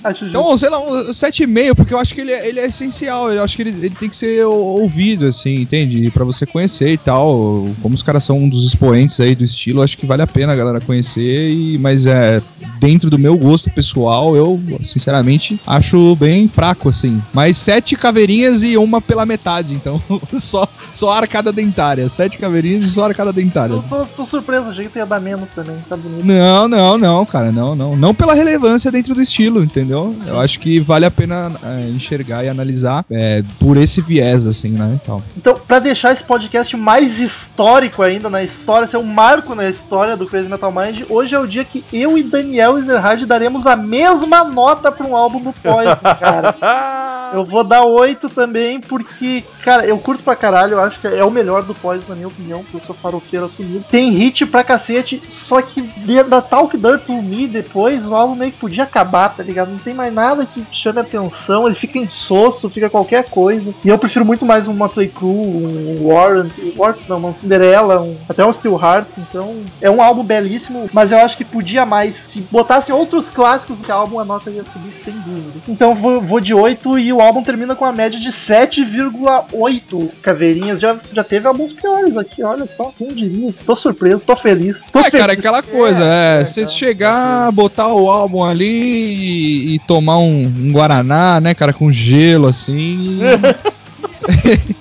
[0.04, 0.38] Acho justo.
[0.38, 3.44] Então, sei lá, um 7,5, porque eu acho que ele, é- ele é essencial, eu
[3.44, 6.10] acho que ele, ele tem que ser ou- ouvido, assim, entende?
[6.12, 9.82] Pra você conhecer e tal, como os caras são um dos expoentes aí do estilo,
[9.82, 12.42] acho que vale a pena a galera conhecer, e, mas é,
[12.80, 17.22] dentro do meu gosto pessoal, eu, sinceramente, acho bem fraco, assim.
[17.34, 20.02] Mas sete caveirinhas e uma pela metade, então,
[20.38, 23.74] só, só arcada dentária, sete caveirinhas e só arcada dentária.
[23.74, 26.26] Eu tô, tô surpreso, achei que ia dar menos também, tá bonito.
[26.26, 27.96] Não, não, não, cara, não, não.
[27.96, 29.93] Não pela relevância dentro do estilo, entendeu?
[30.28, 34.70] Eu acho que vale a pena é, enxergar e analisar é, por esse viés, assim,
[34.70, 35.00] né?
[35.02, 35.24] Então.
[35.38, 40.18] Então, pra deixar esse podcast mais histórico ainda na história, ser um marco na história
[40.18, 43.76] do Crazy Metal Mind, hoje é o dia que eu e Daniel Ezerhard daremos a
[43.76, 46.56] mesma nota pra um álbum do Poison, cara.
[47.34, 51.26] Eu vou dar 8 também, porque, cara, eu curto pra caralho, eu acho que é
[51.26, 53.84] o melhor do Poison, na minha opinião, porque eu sou farofeiro assumido.
[53.90, 55.82] Tem hit pra cacete, só que
[56.30, 59.72] da Talk Dirt to Me depois, o álbum meio que podia acabar, tá ligado?
[59.84, 63.74] Tem mais nada que chame atenção, ele fica insosso, fica qualquer coisa.
[63.84, 68.16] E eu prefiro muito mais um Motley Crue, um Warrant, Warrant não, uma Cinderella, um,
[68.30, 72.16] até um Steel Heart, então é um álbum belíssimo, mas eu acho que podia mais.
[72.28, 75.60] Se botasse outros clássicos desse álbum, a nota ia subir sem dúvida.
[75.68, 80.80] Então vou, vou de 8 e o álbum termina com a média de 7,8 caveirinhas.
[80.80, 83.54] Já, já teve alguns piores aqui, olha só, quem diria.
[83.66, 84.78] Tô surpreso, tô feliz.
[84.92, 85.40] Tô É, cara, feliz.
[85.40, 86.74] aquela coisa, é, é, você cara.
[86.74, 92.48] chegar, botar o álbum ali e, e tomar um, um Guaraná, né, cara, com gelo,
[92.48, 93.20] assim.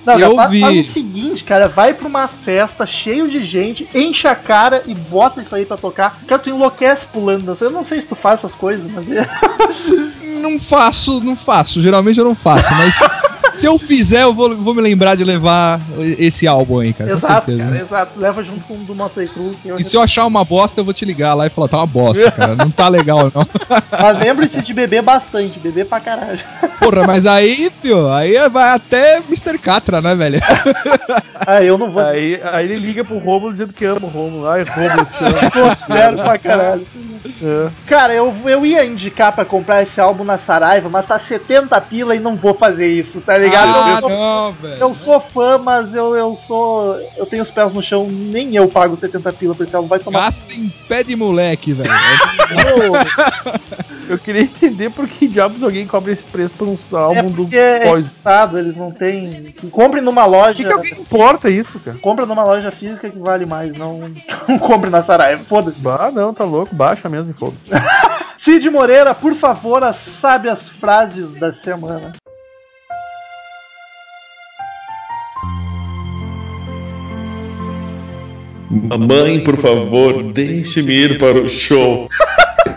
[0.05, 0.61] Não, eu faz, vi.
[0.61, 4.95] faz o seguinte, cara, vai pra uma festa cheio de gente, enche a cara e
[4.95, 6.17] bota isso aí pra tocar.
[6.27, 7.57] Cara, tu enlouquece pulando.
[7.59, 9.27] Eu não sei se tu faz essas coisas, mas é.
[10.41, 11.81] Não faço, não faço.
[11.81, 12.95] Geralmente eu não faço, mas
[13.55, 17.17] se eu fizer, eu vou, vou me lembrar de levar esse álbum aí, cara, com
[17.17, 17.69] exato, certeza.
[17.69, 18.19] cara, exato.
[18.19, 19.55] Leva junto com o do Motley Crue.
[19.77, 21.87] E se eu achar uma bosta, eu vou te ligar lá e falar, tá uma
[21.87, 22.55] bosta, cara.
[22.55, 23.47] Não tá legal, não.
[23.91, 26.39] Mas lembre-se de beber bastante, beber pra caralho.
[26.79, 29.57] Porra, mas aí, fio, aí vai até Mr.
[29.57, 30.39] Catra, né, velho?
[31.45, 32.01] Ah, eu não vou.
[32.01, 34.47] Aí, aí ele liga pro Romulo dizendo que ama o Romulo.
[34.47, 36.17] Ai, Romulo, te amo.
[36.23, 36.87] Pra caralho.
[37.41, 37.69] É.
[37.85, 42.15] Cara, eu, eu ia indicar pra comprar esse álbum na Saraiva, mas tá 70 pila
[42.15, 43.67] e não vou fazer isso, tá ligado?
[43.67, 44.81] Ah, eu, sou, não, velho.
[44.81, 46.99] eu sou fã, mas eu, eu sou.
[47.17, 49.87] Eu tenho os pés no chão, nem eu pago 70 pila pra esse álbum.
[49.87, 50.21] Vai tomar.
[50.21, 51.89] Gasta em pé de moleque, velho.
[54.09, 57.55] Eu queria entender por que diabos alguém cobra esse preço por um É álbum do
[57.55, 58.05] é Poison.
[58.07, 59.53] estado, eles não têm.
[59.71, 60.53] Compre numa loja.
[60.53, 61.97] que, que alguém importa isso, cara?
[61.99, 64.11] Compra numa loja física que vale mais, não,
[64.47, 65.43] não compre na Saraiva.
[65.45, 65.77] Foda-se.
[65.87, 66.75] Ah, não, tá louco.
[66.75, 67.63] Baixa mesmo e foda-se.
[68.37, 72.11] Cid Moreira, por favor, as sábias frases da semana.
[78.69, 82.07] Mamãe, por favor, deixe-me ir para o show.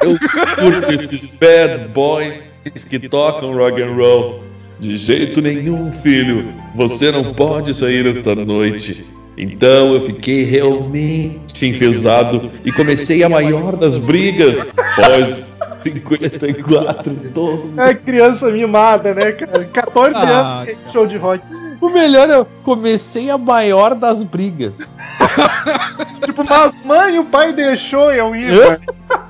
[0.03, 0.19] Eu
[0.57, 4.45] curto esses bad boys que tocam rock and roll.
[4.79, 6.53] De jeito nenhum, filho.
[6.75, 9.05] Você não pode sair esta noite.
[9.39, 14.73] Então eu fiquei realmente enfesado e comecei a maior das brigas.
[14.97, 17.81] Pós 54, 12.
[17.81, 19.65] É criança mimada, né, cara?
[19.67, 21.43] 14 Ah, anos, show de rock.
[21.81, 24.97] O melhor é, eu comecei a maior das brigas.
[26.25, 28.51] Tipo, mas mãe, o pai deixou eu ir.
[28.51, 28.81] Velho.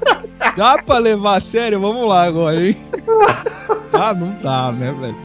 [0.57, 1.81] Dá pra levar a sério?
[1.81, 2.77] Vamos lá agora, hein?
[3.93, 5.17] Ah, não dá, né, velho?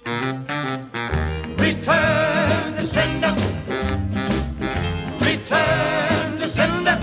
[1.60, 3.34] Return to sender.
[5.20, 6.98] Return to sender.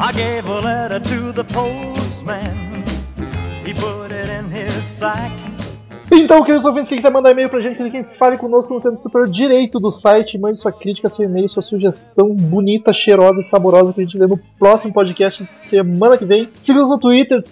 [0.00, 2.82] I gave a letter to the postman.
[3.62, 5.32] He put it in his sack.
[6.12, 9.00] Então, queridos ouvintes, quem quiser mandar e-mail pra gente, clique em Fale Conosco no canto
[9.00, 10.36] superior direito do site.
[10.36, 14.26] Mande sua crítica, seu e-mail, sua sugestão bonita, cheirosa e saborosa que a gente lê
[14.26, 16.48] no próximo podcast semana que vem.
[16.58, 17.44] Siga-nos no Twitter,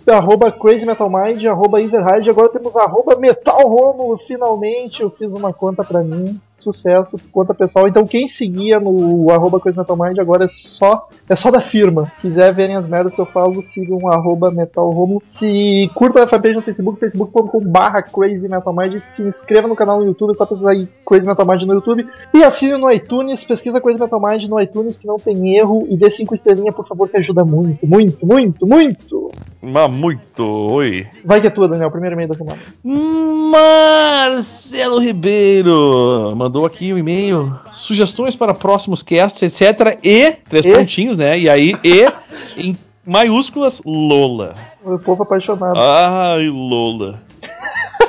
[0.61, 2.31] CrazyMetalMind, arroba EaserHide.
[2.31, 4.19] Agora temos arroba MetalRomulo.
[4.27, 6.41] Finalmente eu fiz uma conta pra mim.
[6.59, 7.89] Sucesso, conta pessoal.
[7.89, 12.11] Então quem seguia no arroba CrazyMetalMind agora é só, é só da firma.
[12.21, 15.23] Quiser verem as merdas que eu falo, sigam arroba MetalRomulo.
[15.29, 19.01] Se curta a fanpage no Facebook, facebook.com barra CrazyMetalMind.
[19.01, 22.07] Se inscreva no canal no YouTube, é só pesquisar aí Crazy Metal Mind no YouTube.
[22.35, 25.87] E assine no iTunes, pesquisa Crazy Metal Mind no iTunes que não tem erro.
[25.89, 29.31] E dê 5 estrelinhas, por favor, que ajuda muito, muito, muito, muito.
[29.61, 31.07] Mas muito, oi.
[31.25, 32.61] Vai que é tua, Daniel, primeiro e-mail da semana.
[33.51, 37.55] Marcelo Ribeiro mandou aqui um e-mail.
[37.71, 39.99] Sugestões para próximos casts, etc.
[40.03, 40.73] E, três E?
[40.73, 41.39] pontinhos, né?
[41.39, 42.07] E aí, e
[42.57, 44.55] em maiúsculas, Lola.
[44.83, 45.79] O povo apaixonado.
[45.79, 47.21] Ai, Lola.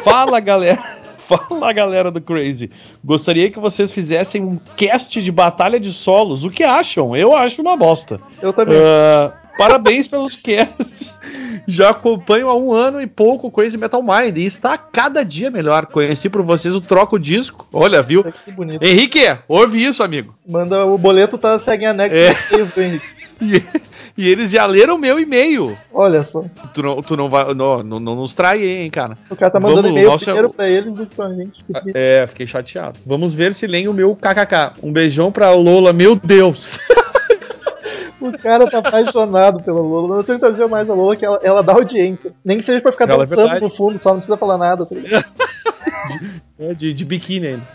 [0.03, 0.81] Fala, galera.
[1.17, 2.71] Fala, galera do Crazy.
[3.05, 6.43] Gostaria que vocês fizessem um cast de batalha de solos.
[6.43, 7.15] O que acham?
[7.15, 8.19] Eu acho uma bosta.
[8.41, 8.75] Eu também.
[8.75, 11.13] Ah, parabéns pelos casts.
[11.67, 15.51] Já acompanho há um ano e pouco o Crazy Metal Mind e está cada dia
[15.51, 15.85] melhor.
[15.85, 17.67] Conheci por vocês o Troco Disco.
[17.73, 18.23] Olha, viu?
[18.23, 18.81] Que bonito.
[18.81, 20.33] Henrique, ouve isso, amigo.
[20.47, 22.17] Manda o boleto, tá segue em anexo.
[22.17, 22.33] É.
[22.65, 23.19] do Henrique.
[23.41, 23.63] E,
[24.17, 25.77] e eles já leram meu e-mail.
[25.93, 26.43] Olha só.
[26.73, 27.53] Tu não, tu não vai.
[27.53, 29.17] Não, não, não nos trai, hein, cara.
[29.29, 31.63] O cara tá mandando Vamos, e-mail nosso- primeiro pra eles do que pra gente.
[31.63, 31.91] Triste.
[31.95, 32.99] É, fiquei chateado.
[33.05, 34.73] Vamos ver se leem o meu kkk.
[34.83, 36.77] Um beijão pra Lola, meu Deus.
[38.35, 40.17] O cara tá apaixonado pela Lola.
[40.17, 42.31] Eu tenho que trazer mais a Lola, que ela, ela dá audiência.
[42.43, 43.61] Nem que seja pra ficar Ela é dançando verdade.
[43.61, 44.85] no fundo, só não precisa falar nada.
[44.85, 45.25] Tá ligado?
[46.57, 47.67] É, de, de biquíni ainda.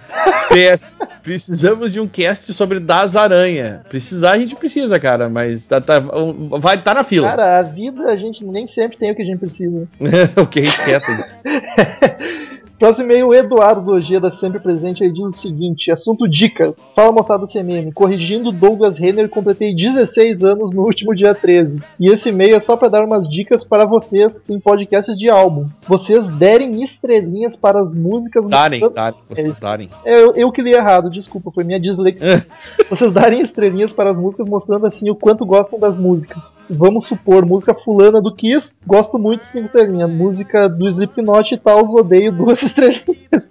[0.48, 3.82] PS, precisamos de um cast sobre Das Aranha.
[3.88, 7.28] Precisar a gente precisa, cara, mas tá, tá- um, vai tá na fila.
[7.28, 9.88] Cara, a vida a gente nem sempre tem o que a gente precisa.
[10.36, 11.00] o que a gente quer.
[12.78, 16.74] Próximo e-mail, Eduardo Ojeda, sempre presente, ele diz o seguinte: assunto dicas.
[16.94, 21.80] Fala moçada CMM, corrigindo Douglas Renner, completei 16 anos no último dia 13.
[22.00, 25.66] E esse e-mail é só para dar umas dicas para vocês em podcasts de álbum.
[25.86, 28.44] Vocês derem estrelinhas para as músicas.
[28.48, 29.88] Darem, mostrando- darem, vocês darem.
[30.04, 32.44] É, Eu, eu que li errado, desculpa, foi minha dislexia.
[32.90, 36.42] Vocês darem estrelinhas para as músicas, mostrando assim o quanto gostam das músicas.
[36.68, 40.10] Vamos supor, música fulana do Kiss, gosto muito, cinco estrelinhas.
[40.10, 43.44] Música do Slipknot e tal, odeio duas estrelinhas.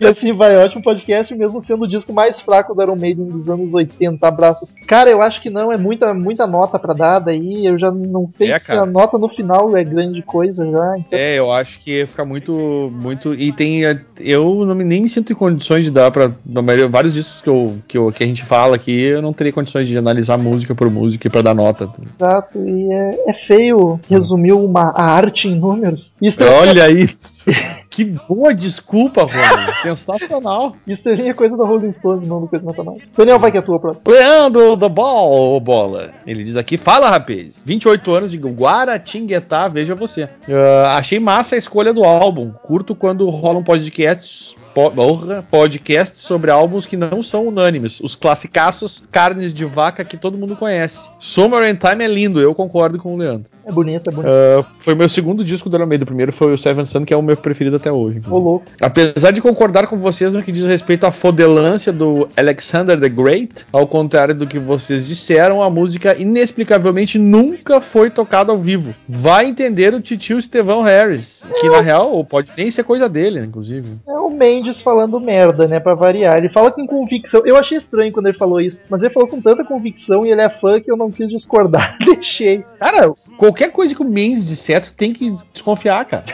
[0.00, 3.26] e, e assim vai, ótimo podcast, mesmo sendo o disco mais fraco do Iron Maiden
[3.28, 4.26] dos anos 80.
[4.26, 4.74] Abraços.
[4.86, 7.64] Cara, eu acho que não, é muita, muita nota pra dar daí.
[7.66, 8.82] Eu já não sei É, se cara.
[8.82, 10.98] a nota no final é grande coisa já.
[10.98, 12.90] então- É, eu acho que fica muito.
[12.94, 13.80] muito E tem.
[14.18, 16.30] Eu não nem me sinto em condições de dar pra.
[16.44, 19.32] na maioria- vários discos que, eu, que, eu, que a gente fala aqui, eu não
[19.32, 21.88] teria condições de analisar música por música e pra dar nota.
[22.14, 26.14] Exato, e é, é feio resumir uma, a arte em números.
[26.22, 27.44] É, Olha isso!
[28.00, 29.76] que boa desculpa, Rony.
[29.82, 30.74] Sensacional.
[30.86, 32.96] Estrelinha é coisa da Rolling Stones, não do coisa nacional.
[33.14, 34.02] Daniel, vai que é tua próxima.
[34.08, 36.10] Leandro da Ball, bola.
[36.26, 37.62] Ele diz aqui: Fala, rapaz.
[37.64, 40.28] 28 anos de Guaratinguetá, veja você.
[40.48, 42.50] Ah, achei massa a escolha do álbum.
[42.62, 44.56] Curto quando rolam podcasts.
[44.72, 48.00] porra, podcasts sobre álbuns que não são unânimes.
[48.00, 51.10] Os classicaços, carnes de vaca que todo mundo conhece.
[51.18, 53.50] Summer in Time é lindo, eu concordo com o Leandro.
[53.64, 54.30] É bonito, é bonito.
[54.30, 56.02] Ah, foi meu segundo disco do Maiden.
[56.02, 58.20] O primeiro foi o Seven Sun, que é o meu preferido até hoje.
[58.28, 58.66] Ô louco.
[58.80, 63.66] Apesar de concordar com vocês no que diz respeito à fodelância do Alexander the Great,
[63.72, 68.94] ao contrário do que vocês disseram, a música inexplicavelmente nunca foi tocada ao vivo.
[69.08, 73.40] Vai entender o titio Estevão Harris, que na real ou pode nem ser coisa dele,
[73.40, 73.98] inclusive.
[74.08, 75.78] É o Mendes falando merda, né?
[75.78, 76.38] Pra variar.
[76.38, 77.42] Ele fala com convicção.
[77.44, 80.40] Eu achei estranho quando ele falou isso, mas ele falou com tanta convicção e ele
[80.40, 81.98] é fã que eu não quis discordar.
[82.02, 82.64] Deixei.
[82.78, 86.24] Cara, qualquer coisa que o Mendes disser, tu tem que desconfiar, cara.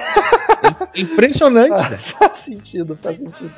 [0.94, 2.02] É impressionante, velho.
[2.18, 3.52] faz sentido, faz sentido.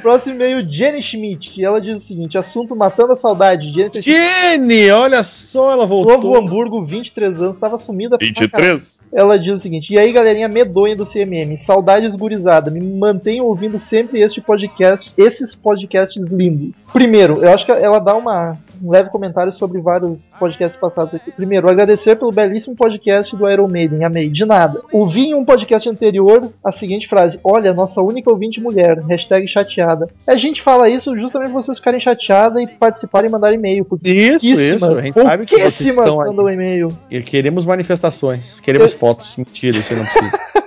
[0.00, 3.72] Próximo e-mail, Jenny Schmidt, que ela diz o seguinte: assunto matando a saudade.
[3.72, 6.36] Jenny Jenny, olha só, ela Novo voltou.
[6.36, 8.16] Hamburgo, 23 anos, tava sumida.
[8.16, 8.78] pra caralho.
[8.78, 9.02] 23?
[9.12, 13.78] Ela diz o seguinte: E aí, galerinha medonha do CMM, saudades gurizada, me mantenham ouvindo
[13.80, 16.76] sempre este podcast, esses podcasts lindos.
[16.92, 21.30] Primeiro, eu acho que ela dá uma, um leve comentário sobre vários podcasts passados aqui.
[21.32, 24.28] Primeiro, agradecer pelo belíssimo podcast do Iron Maiden, amei.
[24.28, 24.80] De nada.
[24.92, 30.08] Ouvi em um podcast anterior a seguinte frase: Olha, nossa única ouvinte mulher, hashtag chateada.
[30.26, 33.86] A gente fala isso justamente pra vocês ficarem chateadas e participarem e mandar e-mail.
[34.04, 34.84] Isso, isso.
[34.84, 36.96] A gente sabe que vocês estão mandam e-mail.
[37.10, 39.36] E Queremos manifestações, queremos fotos.
[39.36, 40.38] Mentira, isso não precisa.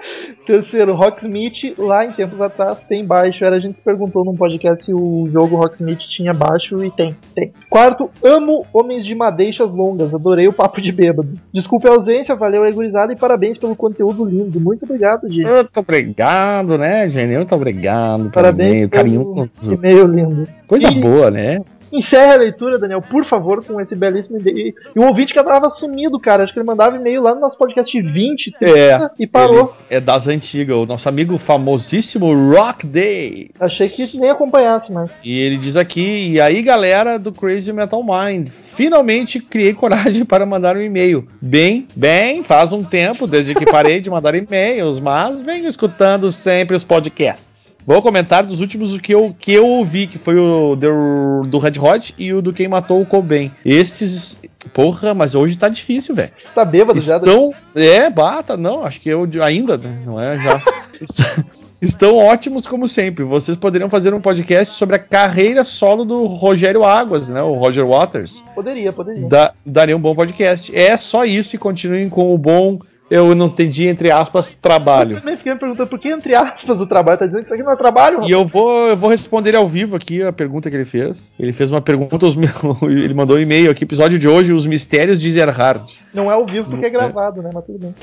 [0.46, 3.46] Terceiro, Rocksmith, lá em tempos atrás, tem baixo.
[3.46, 7.16] Era a gente se perguntou num podcast se o jogo Rocksmith tinha baixo e tem,
[7.34, 7.54] tem.
[7.70, 11.30] Quarto, amo Homens de Madeixas Longas, adorei o papo de bêbado.
[11.54, 14.60] Desculpe a ausência, valeu gurizada, e parabéns pelo conteúdo lindo.
[14.60, 15.44] Muito obrigado, Di.
[15.44, 17.36] Muito obrigado, né, Jenny?
[17.36, 18.20] Muito obrigado.
[18.20, 19.74] pelo Parabéns e-mail, pelo carinhoso.
[19.74, 20.48] e-mail lindo.
[20.68, 21.60] Coisa E- boa, né?
[21.94, 24.74] Encerra a leitura, Daniel, por favor, com esse belíssimo e-mail.
[24.96, 26.44] E o ouvinte que tava sumido, cara.
[26.44, 29.76] Acho que ele mandava e-mail lá no nosso podcast 20, 30 É, e parou.
[29.90, 33.52] É das antigas, o nosso amigo famosíssimo Rock Day.
[33.60, 35.12] Achei que nem acompanhasse, mas.
[35.24, 40.46] E ele diz aqui, e aí galera do Crazy Metal Mind, finalmente criei coragem para
[40.46, 41.28] mandar um e-mail.
[41.42, 46.76] Bem, bem, faz um tempo desde que parei de mandar e-mails, mas venho escutando sempre
[46.76, 47.78] os podcasts.
[47.86, 51.80] Vou comentar dos últimos que eu, que eu ouvi, que foi o do, do Red
[51.80, 53.52] Hot e o do Quem Matou o Cobain.
[53.66, 54.40] Estes,
[54.74, 56.32] porra, mas hoje tá difícil, velho.
[56.56, 57.18] Tá bêbado já.
[57.18, 57.54] Estão.
[57.76, 60.02] É, bata, não, acho que eu ainda, né?
[60.06, 60.62] Não é já.
[61.02, 61.44] Est-
[61.84, 63.26] Estão ótimos como sempre.
[63.26, 67.42] Vocês poderiam fazer um podcast sobre a carreira solo do Rogério Águas, né?
[67.42, 68.42] O Roger Waters.
[68.56, 69.28] Poderia, poderia.
[69.28, 70.74] Da, daria um bom podcast.
[70.74, 72.80] É só isso e continuem com o bom.
[73.16, 75.16] Eu não entendi, entre aspas, Eu trabalho.
[75.20, 77.20] também fiquei me perguntando por que, entre aspas, o trabalho.
[77.20, 78.22] Tá dizendo que isso aqui não é trabalho?
[78.24, 81.36] E eu vou, eu vou responder ao vivo aqui a pergunta que ele fez.
[81.40, 82.52] Ele fez uma pergunta, os meus-
[82.82, 86.00] ele mandou um e-mail aqui, episódio de hoje, Os Mistérios de Zerhard.
[86.14, 87.52] Não é ao vivo porque é gravado, né?
[87.54, 87.96] Mas tudo bem.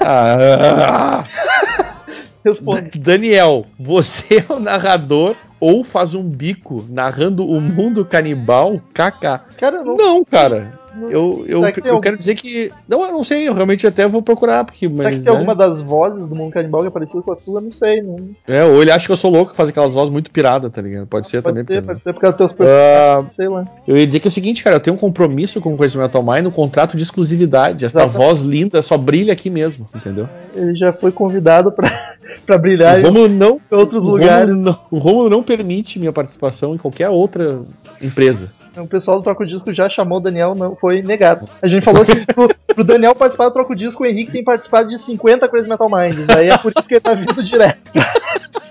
[0.00, 1.24] Ah,
[2.44, 2.90] Responde.
[2.98, 8.80] Daniel, você é o narrador ou faz um bico narrando o mundo canibal?
[8.94, 9.40] KK.
[9.58, 9.96] Cara, eu não.
[9.96, 10.78] Não, cara.
[11.10, 12.72] Eu, eu, que tem eu algum- quero dizer que.
[12.88, 14.88] Não, eu não sei, eu realmente até vou procurar, porque.
[14.88, 15.38] Será que Mas, tem né?
[15.38, 17.60] alguma das vozes do mundo canibal que é parecida com a sua?
[17.60, 18.02] Não sei.
[18.02, 18.16] Não.
[18.46, 21.06] É, ou ele acha que eu sou louco faz aquelas vozes muito pirada, tá ligado?
[21.06, 21.64] Pode ser Pode também.
[21.64, 23.34] ser, porque- pode ser por causa dos teus Ah, personagens.
[23.36, 23.64] Sei lá.
[23.86, 25.96] eu ia dizer que é o seguinte, cara, eu tenho um compromisso com o Crazy
[25.98, 27.84] Metal Mind, um contrato de exclusividade.
[27.84, 28.16] Exatamente.
[28.16, 30.28] voz linda só brilha aqui mesmo, entendeu?
[30.54, 31.88] Ele já foi convidado pra,
[32.46, 34.48] pra brilhar Romulo não em outros lugares.
[34.48, 37.60] Rômulo não, o Rômulo não permite minha participação em qualquer outra
[38.02, 38.50] empresa.
[38.80, 41.48] O pessoal do Troco Disco já chamou o Daniel, não foi negado.
[41.60, 44.88] A gente falou que pro, pro Daniel participar do Troco Disco, o Henrique tem participado
[44.88, 46.28] de 50 Crazy Metal Minds.
[46.30, 47.80] Aí é por isso que ele tá vindo direto.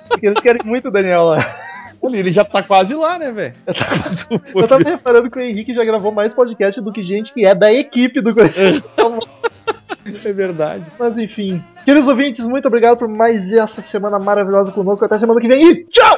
[0.09, 1.55] Porque eles querem muito o Daniel lá.
[2.03, 3.53] Ele, já tá quase lá, né, velho?
[3.65, 7.33] Tu for Eu tava reparando que o Henrique já gravou mais podcast do que gente
[7.33, 9.19] que é da equipe do Crazy Metal.
[10.23, 10.89] É verdade.
[10.97, 11.61] Mas enfim.
[11.83, 15.03] Queridos ouvintes, muito obrigado por mais essa semana maravilhosa conosco.
[15.03, 16.17] Até semana que vem e tchau!